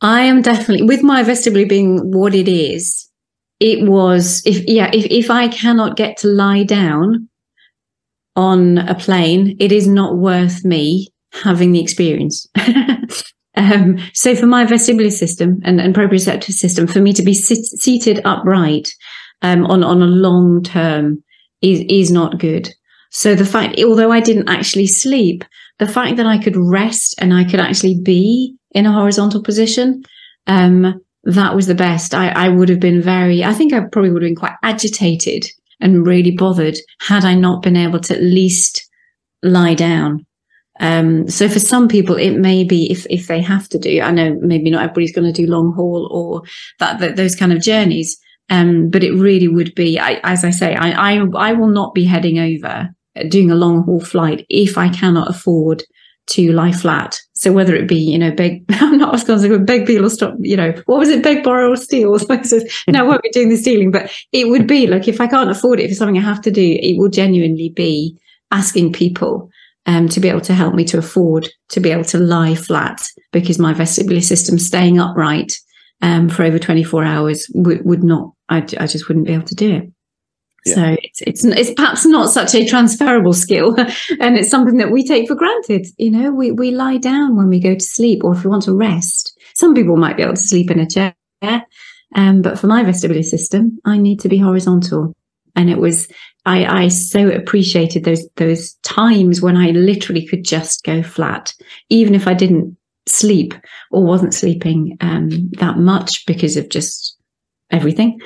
I 0.00 0.22
am 0.22 0.42
definitely 0.42 0.86
with 0.86 1.02
my 1.02 1.22
vestibule 1.22 1.68
being 1.68 2.10
what 2.10 2.34
it 2.34 2.48
is. 2.48 3.08
It 3.60 3.86
was 3.86 4.42
if 4.46 4.66
yeah 4.66 4.90
if 4.92 5.04
if 5.06 5.30
I 5.30 5.48
cannot 5.48 5.96
get 5.96 6.16
to 6.18 6.28
lie 6.28 6.62
down 6.62 7.28
on 8.36 8.78
a 8.78 8.94
plane, 8.94 9.56
it 9.60 9.72
is 9.72 9.86
not 9.86 10.16
worth 10.16 10.64
me 10.64 11.08
having 11.32 11.72
the 11.72 11.80
experience. 11.80 12.48
um, 13.56 13.98
so 14.14 14.34
for 14.34 14.46
my 14.46 14.64
vestibular 14.64 15.12
system 15.12 15.60
and, 15.64 15.80
and 15.80 15.94
proprioceptive 15.94 16.52
system, 16.52 16.86
for 16.86 17.00
me 17.00 17.12
to 17.12 17.22
be 17.22 17.34
sit, 17.34 17.58
seated 17.58 18.22
upright 18.24 18.88
um, 19.42 19.66
on 19.66 19.84
on 19.84 20.00
a 20.00 20.06
long 20.06 20.62
term 20.62 21.22
is 21.60 21.84
is 21.90 22.10
not 22.10 22.38
good. 22.38 22.70
So 23.10 23.34
the 23.34 23.44
fact, 23.44 23.78
although 23.82 24.12
I 24.12 24.20
didn't 24.20 24.48
actually 24.48 24.86
sleep, 24.86 25.44
the 25.80 25.88
fact 25.88 26.16
that 26.18 26.26
I 26.26 26.38
could 26.38 26.56
rest 26.56 27.16
and 27.18 27.34
I 27.34 27.42
could 27.42 27.58
actually 27.58 27.98
be 28.00 28.54
in 28.72 28.86
a 28.86 28.92
horizontal 28.92 29.42
position, 29.42 30.02
um, 30.46 31.00
that 31.24 31.54
was 31.56 31.66
the 31.66 31.74
best. 31.74 32.14
I, 32.14 32.28
I 32.28 32.48
would 32.50 32.68
have 32.68 32.80
been 32.80 33.02
very, 33.02 33.42
I 33.42 33.54
think 33.54 33.72
I 33.72 33.80
probably 33.80 34.10
would 34.10 34.22
have 34.22 34.28
been 34.28 34.36
quite 34.36 34.56
agitated 34.62 35.46
and 35.80 36.06
really 36.06 36.30
bothered 36.30 36.76
had 37.00 37.24
I 37.24 37.34
not 37.34 37.62
been 37.62 37.76
able 37.76 37.98
to 38.00 38.14
at 38.14 38.22
least 38.22 38.88
lie 39.42 39.74
down. 39.74 40.26
Um, 40.80 41.28
so 41.28 41.48
for 41.48 41.58
some 41.58 41.88
people, 41.88 42.16
it 42.16 42.36
may 42.36 42.62
be 42.62 42.90
if, 42.90 43.06
if 43.08 43.26
they 43.26 43.40
have 43.40 43.68
to 43.70 43.78
do, 43.78 44.02
I 44.02 44.10
know 44.10 44.38
maybe 44.40 44.70
not 44.70 44.82
everybody's 44.82 45.14
going 45.14 45.32
to 45.32 45.42
do 45.42 45.50
long 45.50 45.72
haul 45.74 46.08
or 46.12 46.42
that, 46.78 47.00
that 47.00 47.16
those 47.16 47.34
kind 47.34 47.52
of 47.52 47.62
journeys. 47.62 48.18
Um, 48.50 48.90
but 48.90 49.04
it 49.04 49.12
really 49.12 49.48
would 49.48 49.74
be, 49.74 49.98
I, 49.98 50.20
as 50.24 50.44
I 50.44 50.50
say, 50.50 50.74
I, 50.74 50.90
I, 50.90 51.26
I 51.36 51.52
will 51.52 51.68
not 51.68 51.94
be 51.94 52.04
heading 52.04 52.38
over 52.38 52.90
doing 53.28 53.50
a 53.50 53.56
long 53.56 53.84
haul 53.84 54.00
flight 54.00 54.46
if 54.48 54.78
I 54.78 54.88
cannot 54.88 55.30
afford 55.30 55.82
to 56.30 56.52
lie 56.52 56.72
flat. 56.72 57.20
So 57.34 57.52
whether 57.52 57.74
it 57.74 57.88
be, 57.88 57.98
you 57.98 58.18
know, 58.18 58.30
beg, 58.30 58.64
I'm 58.70 58.98
not, 58.98 59.14
I 59.14 59.36
to 59.36 59.58
beg, 59.58 59.90
or 59.90 60.08
stop, 60.08 60.34
you 60.40 60.56
know, 60.56 60.72
what 60.86 60.98
was 60.98 61.08
it, 61.08 61.22
beg, 61.22 61.42
borrow 61.42 61.70
or 61.70 61.76
steal? 61.76 62.16
So 62.44 62.60
no, 62.88 63.00
I 63.00 63.02
won't 63.02 63.22
be 63.22 63.30
doing 63.30 63.48
the 63.48 63.56
stealing, 63.56 63.90
but 63.90 64.10
it 64.32 64.48
would 64.48 64.66
be 64.66 64.86
like, 64.86 65.08
if 65.08 65.20
I 65.20 65.26
can't 65.26 65.50
afford 65.50 65.80
it, 65.80 65.84
if 65.84 65.90
it's 65.90 65.98
something 65.98 66.18
I 66.18 66.22
have 66.22 66.40
to 66.42 66.50
do, 66.50 66.78
it 66.80 66.98
will 66.98 67.08
genuinely 67.08 67.70
be 67.70 68.18
asking 68.50 68.92
people 68.92 69.50
um, 69.86 70.08
to 70.08 70.20
be 70.20 70.28
able 70.28 70.40
to 70.42 70.54
help 70.54 70.74
me 70.74 70.84
to 70.86 70.98
afford 70.98 71.48
to 71.70 71.80
be 71.80 71.90
able 71.90 72.04
to 72.04 72.18
lie 72.18 72.54
flat 72.54 73.06
because 73.32 73.58
my 73.58 73.72
vestibular 73.72 74.22
system 74.22 74.58
staying 74.58 75.00
upright 75.00 75.54
um, 76.02 76.28
for 76.28 76.44
over 76.44 76.58
24 76.58 77.04
hours 77.04 77.46
would, 77.54 77.84
would 77.84 78.04
not, 78.04 78.32
I, 78.48 78.58
I 78.58 78.86
just 78.86 79.08
wouldn't 79.08 79.26
be 79.26 79.34
able 79.34 79.46
to 79.46 79.54
do 79.54 79.76
it. 79.76 79.92
Yeah. 80.66 80.74
So 80.74 80.96
it's, 81.02 81.22
it's 81.22 81.44
it's 81.44 81.74
perhaps 81.74 82.04
not 82.04 82.30
such 82.30 82.54
a 82.54 82.66
transferable 82.66 83.32
skill, 83.32 83.74
and 84.20 84.36
it's 84.36 84.50
something 84.50 84.76
that 84.76 84.90
we 84.90 85.06
take 85.06 85.28
for 85.28 85.34
granted. 85.34 85.86
You 85.96 86.10
know, 86.10 86.30
we 86.30 86.50
we 86.50 86.70
lie 86.70 86.98
down 86.98 87.36
when 87.36 87.48
we 87.48 87.60
go 87.60 87.74
to 87.74 87.80
sleep, 87.80 88.24
or 88.24 88.34
if 88.34 88.44
we 88.44 88.50
want 88.50 88.64
to 88.64 88.74
rest. 88.74 89.38
Some 89.54 89.74
people 89.74 89.96
might 89.96 90.16
be 90.16 90.22
able 90.22 90.34
to 90.34 90.40
sleep 90.40 90.70
in 90.70 90.80
a 90.80 90.86
chair, 90.86 91.14
um, 92.14 92.42
but 92.42 92.58
for 92.58 92.66
my 92.66 92.82
vestibular 92.84 93.24
system, 93.24 93.78
I 93.84 93.96
need 93.98 94.20
to 94.20 94.28
be 94.28 94.38
horizontal. 94.38 95.14
And 95.56 95.70
it 95.70 95.78
was 95.78 96.08
I 96.44 96.84
I 96.84 96.88
so 96.88 97.28
appreciated 97.28 98.04
those 98.04 98.28
those 98.36 98.74
times 98.82 99.40
when 99.40 99.56
I 99.56 99.70
literally 99.70 100.26
could 100.26 100.44
just 100.44 100.84
go 100.84 101.02
flat, 101.02 101.54
even 101.88 102.14
if 102.14 102.26
I 102.26 102.34
didn't 102.34 102.76
sleep 103.06 103.54
or 103.90 104.04
wasn't 104.04 104.34
sleeping 104.34 104.96
um, 105.00 105.50
that 105.58 105.78
much 105.78 106.26
because 106.26 106.56
of 106.56 106.68
just 106.68 107.16
everything 107.70 108.20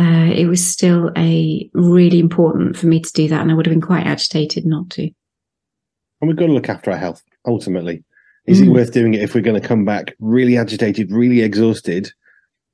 uh, 0.00 0.32
it 0.34 0.46
was 0.46 0.66
still 0.66 1.10
a 1.16 1.70
really 1.74 2.18
important 2.18 2.76
for 2.76 2.86
me 2.86 3.00
to 3.00 3.12
do 3.12 3.28
that, 3.28 3.42
and 3.42 3.50
I 3.50 3.54
would 3.54 3.66
have 3.66 3.74
been 3.74 3.82
quite 3.82 4.06
agitated 4.06 4.64
not 4.64 4.88
to. 4.90 5.02
And 5.02 6.28
we've 6.28 6.36
got 6.36 6.46
to 6.46 6.52
look 6.52 6.70
after 6.70 6.90
our 6.90 6.96
health 6.96 7.22
ultimately. 7.46 8.02
Is 8.46 8.60
Mm. 8.60 8.66
it 8.66 8.70
worth 8.70 8.92
doing 8.92 9.14
it 9.14 9.22
if 9.22 9.34
we're 9.34 9.42
going 9.42 9.60
to 9.60 9.68
come 9.68 9.84
back 9.84 10.14
really 10.18 10.56
agitated, 10.56 11.12
really 11.12 11.42
exhausted? 11.42 12.10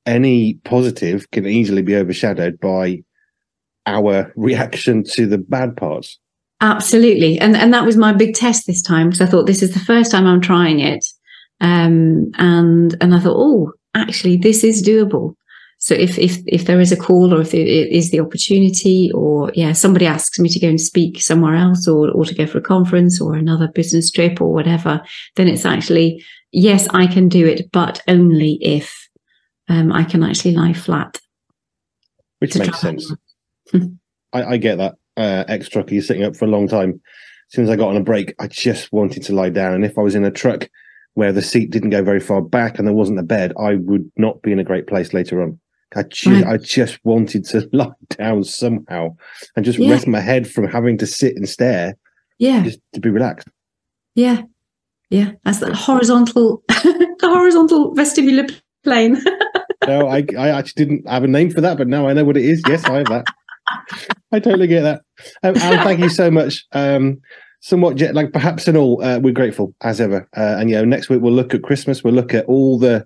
Any 0.05 0.55
positive 0.63 1.29
can 1.31 1.45
easily 1.45 1.81
be 1.81 1.95
overshadowed 1.95 2.59
by 2.61 3.03
our 3.85 4.31
reaction 4.37 5.03
to 5.11 5.25
the 5.27 5.37
bad 5.37 5.75
parts. 5.75 6.17
Absolutely, 6.61 7.37
and 7.39 7.55
and 7.57 7.73
that 7.73 7.85
was 7.85 7.97
my 7.97 8.13
big 8.13 8.35
test 8.35 8.65
this 8.67 8.81
time 8.81 9.07
because 9.09 9.21
I 9.21 9.25
thought 9.25 9.45
this 9.47 9.61
is 9.61 9.73
the 9.73 9.79
first 9.79 10.11
time 10.11 10.25
I'm 10.25 10.41
trying 10.41 10.79
it, 10.79 11.05
um, 11.59 12.31
and 12.35 12.95
and 13.01 13.13
I 13.13 13.19
thought, 13.19 13.35
oh, 13.37 13.73
actually, 13.93 14.37
this 14.37 14.63
is 14.63 14.81
doable. 14.81 15.35
So 15.87 15.95
if 15.95 16.19
if 16.19 16.39
if 16.45 16.65
there 16.65 16.81
is 16.81 16.91
a 16.91 16.97
call 16.97 17.33
or 17.33 17.39
if 17.39 17.53
it 17.53 17.65
is 17.65 18.11
the 18.11 18.19
opportunity, 18.19 19.09
or 19.13 19.53
yeah, 19.55 19.71
somebody 19.71 20.05
asks 20.05 20.37
me 20.37 20.49
to 20.49 20.59
go 20.59 20.67
and 20.67 20.81
speak 20.81 21.21
somewhere 21.21 21.55
else, 21.55 21.87
or 21.87 22.11
or 22.11 22.25
to 22.25 22.35
go 22.35 22.45
for 22.45 22.57
a 22.57 22.61
conference 22.61 23.21
or 23.21 23.35
another 23.35 23.69
business 23.69 24.11
trip 24.11 24.41
or 24.41 24.51
whatever, 24.51 25.01
then 25.37 25.47
it's 25.47 25.65
actually 25.65 26.21
yes, 26.51 26.89
I 26.89 27.07
can 27.07 27.29
do 27.29 27.47
it, 27.47 27.71
but 27.71 28.01
only 28.09 28.57
if 28.61 29.07
um, 29.69 29.93
I 29.93 30.03
can 30.03 30.23
actually 30.23 30.55
lie 30.55 30.73
flat. 30.73 31.21
Which 32.39 32.57
makes 32.57 32.81
sense. 32.81 33.09
I, 34.33 34.43
I, 34.43 34.57
get 34.57 34.79
that. 34.79 34.95
Uh, 35.15 35.45
ex 35.47 35.69
trucker, 35.69 35.93
you're 35.93 36.03
sitting 36.03 36.25
up 36.25 36.35
for 36.35 36.43
a 36.43 36.49
long 36.49 36.67
time. 36.67 36.99
As 37.49 37.55
soon 37.55 37.63
as 37.63 37.71
I 37.71 37.77
got 37.77 37.91
on 37.91 37.97
a 37.97 38.03
break, 38.03 38.35
I 38.39 38.47
just 38.47 38.91
wanted 38.91 39.23
to 39.23 39.33
lie 39.33 39.51
down. 39.51 39.75
And 39.75 39.85
if 39.85 39.97
I 39.97 40.01
was 40.01 40.15
in 40.15 40.25
a 40.25 40.31
truck 40.31 40.69
where 41.13 41.31
the 41.31 41.41
seat 41.41 41.71
didn't 41.71 41.91
go 41.91 42.03
very 42.03 42.19
far 42.19 42.41
back 42.41 42.77
and 42.77 42.85
there 42.85 42.93
wasn't 42.93 43.19
a 43.19 43.23
bed, 43.23 43.53
I 43.57 43.75
would 43.75 44.11
not 44.17 44.41
be 44.41 44.51
in 44.51 44.59
a 44.59 44.65
great 44.65 44.85
place 44.85 45.13
later 45.13 45.41
on. 45.41 45.57
I 45.95 46.03
just, 46.03 46.25
right. 46.25 46.45
I 46.45 46.57
just 46.57 46.99
wanted 47.03 47.45
to 47.45 47.67
lie 47.73 47.91
down 48.09 48.43
somehow 48.43 49.15
and 49.55 49.65
just 49.65 49.79
yeah. 49.79 49.91
rest 49.91 50.07
my 50.07 50.19
head 50.19 50.49
from 50.49 50.67
having 50.67 50.97
to 50.99 51.07
sit 51.07 51.35
and 51.35 51.47
stare. 51.47 51.95
Yeah. 52.39 52.63
Just 52.63 52.79
to 52.93 52.99
be 52.99 53.09
relaxed. 53.09 53.47
Yeah. 54.15 54.43
Yeah. 55.09 55.31
That's 55.43 55.59
the 55.61 55.75
horizontal, 55.75 56.63
the 56.67 57.17
horizontal 57.21 57.95
vestibular 57.95 58.53
plane. 58.83 59.21
no, 59.87 60.07
I, 60.07 60.25
I 60.37 60.49
actually 60.49 60.85
didn't 60.85 61.09
have 61.09 61.23
a 61.23 61.27
name 61.27 61.51
for 61.51 61.61
that, 61.61 61.77
but 61.77 61.87
now 61.87 62.07
I 62.07 62.13
know 62.13 62.25
what 62.25 62.37
it 62.37 62.45
is. 62.45 62.61
Yes, 62.67 62.83
I 62.85 62.97
have 62.97 63.07
that. 63.07 63.25
I 64.31 64.39
totally 64.39 64.67
get 64.67 64.81
that. 64.81 65.01
Um, 65.43 65.55
Alan, 65.57 65.79
thank 65.79 65.99
you 65.99 66.09
so 66.09 66.29
much. 66.31 66.65
Um, 66.71 67.21
somewhat 67.61 67.95
jet 67.95 68.15
lag, 68.15 68.31
perhaps 68.31 68.67
and 68.67 68.77
all. 68.77 69.03
Uh, 69.03 69.19
we're 69.19 69.33
grateful 69.33 69.73
as 69.81 69.99
ever. 69.99 70.27
Uh, 70.35 70.57
and 70.59 70.69
you 70.69 70.75
know, 70.75 70.85
next 70.85 71.09
week 71.09 71.21
we'll 71.21 71.33
look 71.33 71.53
at 71.53 71.63
Christmas. 71.63 72.03
We'll 72.03 72.13
look 72.13 72.33
at 72.33 72.45
all 72.45 72.77
the 72.77 73.05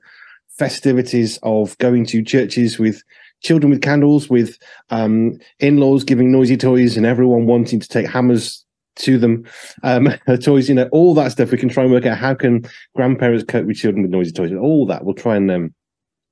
festivities 0.61 1.39
of 1.41 1.75
going 1.79 2.05
to 2.05 2.23
churches 2.23 2.77
with 2.77 3.01
children 3.41 3.71
with 3.71 3.81
candles, 3.81 4.29
with 4.29 4.59
um, 4.91 5.39
in-laws 5.59 6.03
giving 6.03 6.31
noisy 6.31 6.55
toys, 6.55 6.97
and 6.97 7.03
everyone 7.03 7.47
wanting 7.47 7.79
to 7.79 7.87
take 7.87 8.07
hammers 8.07 8.63
to 8.97 9.17
them. 9.17 9.43
Um, 9.81 10.09
toys, 10.43 10.69
you 10.69 10.75
know, 10.75 10.87
all 10.91 11.15
that 11.15 11.31
stuff. 11.31 11.49
We 11.49 11.57
can 11.57 11.69
try 11.69 11.81
and 11.81 11.91
work 11.91 12.05
out 12.05 12.19
how 12.19 12.35
can 12.35 12.63
grandparents 12.95 13.43
cope 13.43 13.65
with 13.65 13.77
children 13.77 14.03
with 14.03 14.11
noisy 14.11 14.31
toys. 14.31 14.51
All 14.53 14.85
that 14.85 15.03
we'll 15.03 15.15
try 15.15 15.35
and 15.35 15.49
um, 15.49 15.73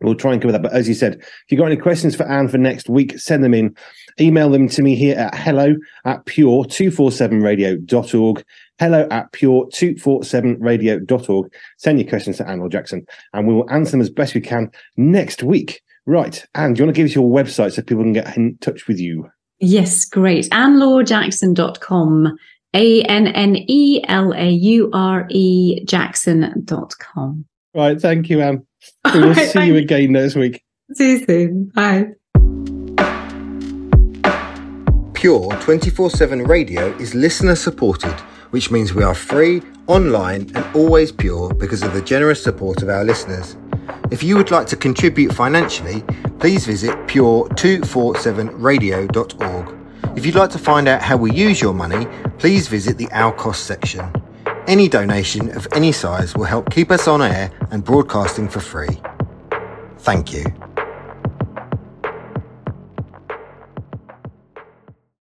We'll 0.02 0.16
try 0.16 0.34
and 0.34 0.42
cover 0.42 0.52
that. 0.54 0.64
But 0.64 0.74
as 0.74 0.88
you 0.88 0.94
said, 0.94 1.16
if 1.16 1.46
you've 1.50 1.60
got 1.60 1.66
any 1.66 1.76
questions 1.78 2.16
for 2.16 2.24
Anne 2.24 2.48
for 2.48 2.58
next 2.58 2.88
week, 2.90 3.20
send 3.20 3.44
them 3.44 3.54
in. 3.54 3.76
Email 4.20 4.50
them 4.50 4.68
to 4.70 4.82
me 4.82 4.96
here 4.96 5.16
at 5.18 5.36
hello 5.36 5.76
at 6.06 6.26
pure247radio.org. 6.26 8.44
Hello 8.80 9.08
at 9.12 9.32
pure247radio.org. 9.34 11.54
Send 11.78 12.00
your 12.00 12.10
questions 12.10 12.38
to 12.38 12.48
Anne 12.48 12.60
Laure 12.60 12.70
Jackson, 12.70 13.06
and 13.34 13.48
we 13.48 13.54
will 13.54 13.70
answer 13.70 13.92
them 13.92 14.02
as 14.02 14.10
best 14.10 14.34
we 14.34 14.42
can 14.42 14.72
next 14.96 15.44
week. 15.44 15.82
Right. 16.06 16.46
Anne, 16.56 16.74
do 16.74 16.80
you 16.80 16.86
want 16.86 16.96
to 16.96 17.00
give 17.00 17.10
us 17.10 17.16
your 17.16 17.30
website 17.30 17.74
so 17.74 17.82
people 17.82 18.04
can 18.04 18.14
get 18.14 18.38
in 18.38 18.58
touch 18.62 18.88
with 18.88 19.00
you? 19.00 19.30
Yes, 19.60 20.06
great. 20.06 20.50
AnneLaure-Jackson.com. 20.50 22.38
A 22.76 23.02
N 23.04 23.28
N 23.28 23.58
E 23.68 24.02
L 24.08 24.32
A 24.34 24.50
U 24.50 24.90
R 24.94 25.28
E 25.30 25.84
Jackson.com. 25.86 27.46
Right. 27.74 28.00
Thank 28.00 28.30
you, 28.30 28.42
Anne. 28.42 28.66
We 29.14 29.20
will 29.20 29.30
right, 29.34 29.50
see 29.50 29.66
you 29.66 29.76
again 29.78 30.14
next 30.14 30.36
week. 30.36 30.64
See 30.94 31.12
you 31.12 31.26
soon. 31.26 31.72
Bye. 31.76 32.08
Pure 35.14 35.58
24 35.62 36.10
7 36.12 36.44
radio 36.44 36.96
is 36.98 37.14
listener 37.14 37.56
supported, 37.56 38.14
which 38.52 38.72
means 38.72 38.94
we 38.94 39.04
are 39.04 39.14
free, 39.14 39.62
online, 39.88 40.50
and 40.56 40.66
always 40.76 41.12
pure 41.12 41.54
because 41.54 41.84
of 41.84 41.94
the 41.94 42.02
generous 42.02 42.42
support 42.42 42.82
of 42.82 42.88
our 42.90 43.04
listeners. 43.04 43.58
If 44.12 44.24
you 44.24 44.38
would 44.38 44.50
like 44.50 44.66
to 44.68 44.78
contribute 44.78 45.34
financially, 45.34 46.04
please 46.40 46.66
visit 46.66 46.92
pure247radio.org. 47.08 49.76
If 50.18 50.26
you'd 50.26 50.36
like 50.36 50.50
to 50.52 50.58
find 50.58 50.88
out 50.88 51.02
how 51.02 51.18
we 51.18 51.32
use 51.32 51.62
your 51.62 51.74
money, 51.74 52.08
please 52.38 52.68
visit 52.68 52.98
the 52.98 53.12
Our 53.12 53.34
Cost 53.34 53.66
section. 53.66 54.12
Any 54.70 54.88
donation 54.88 55.50
of 55.58 55.68
any 55.74 55.92
size 55.92 56.36
will 56.36 56.44
help 56.44 56.70
keep 56.70 56.92
us 56.92 57.08
on 57.08 57.24
air 57.24 57.50
and 57.72 57.84
broadcasting 57.84 58.48
for 58.48 58.60
free. 58.60 59.02
Thank 59.98 60.32
you. 60.32 60.59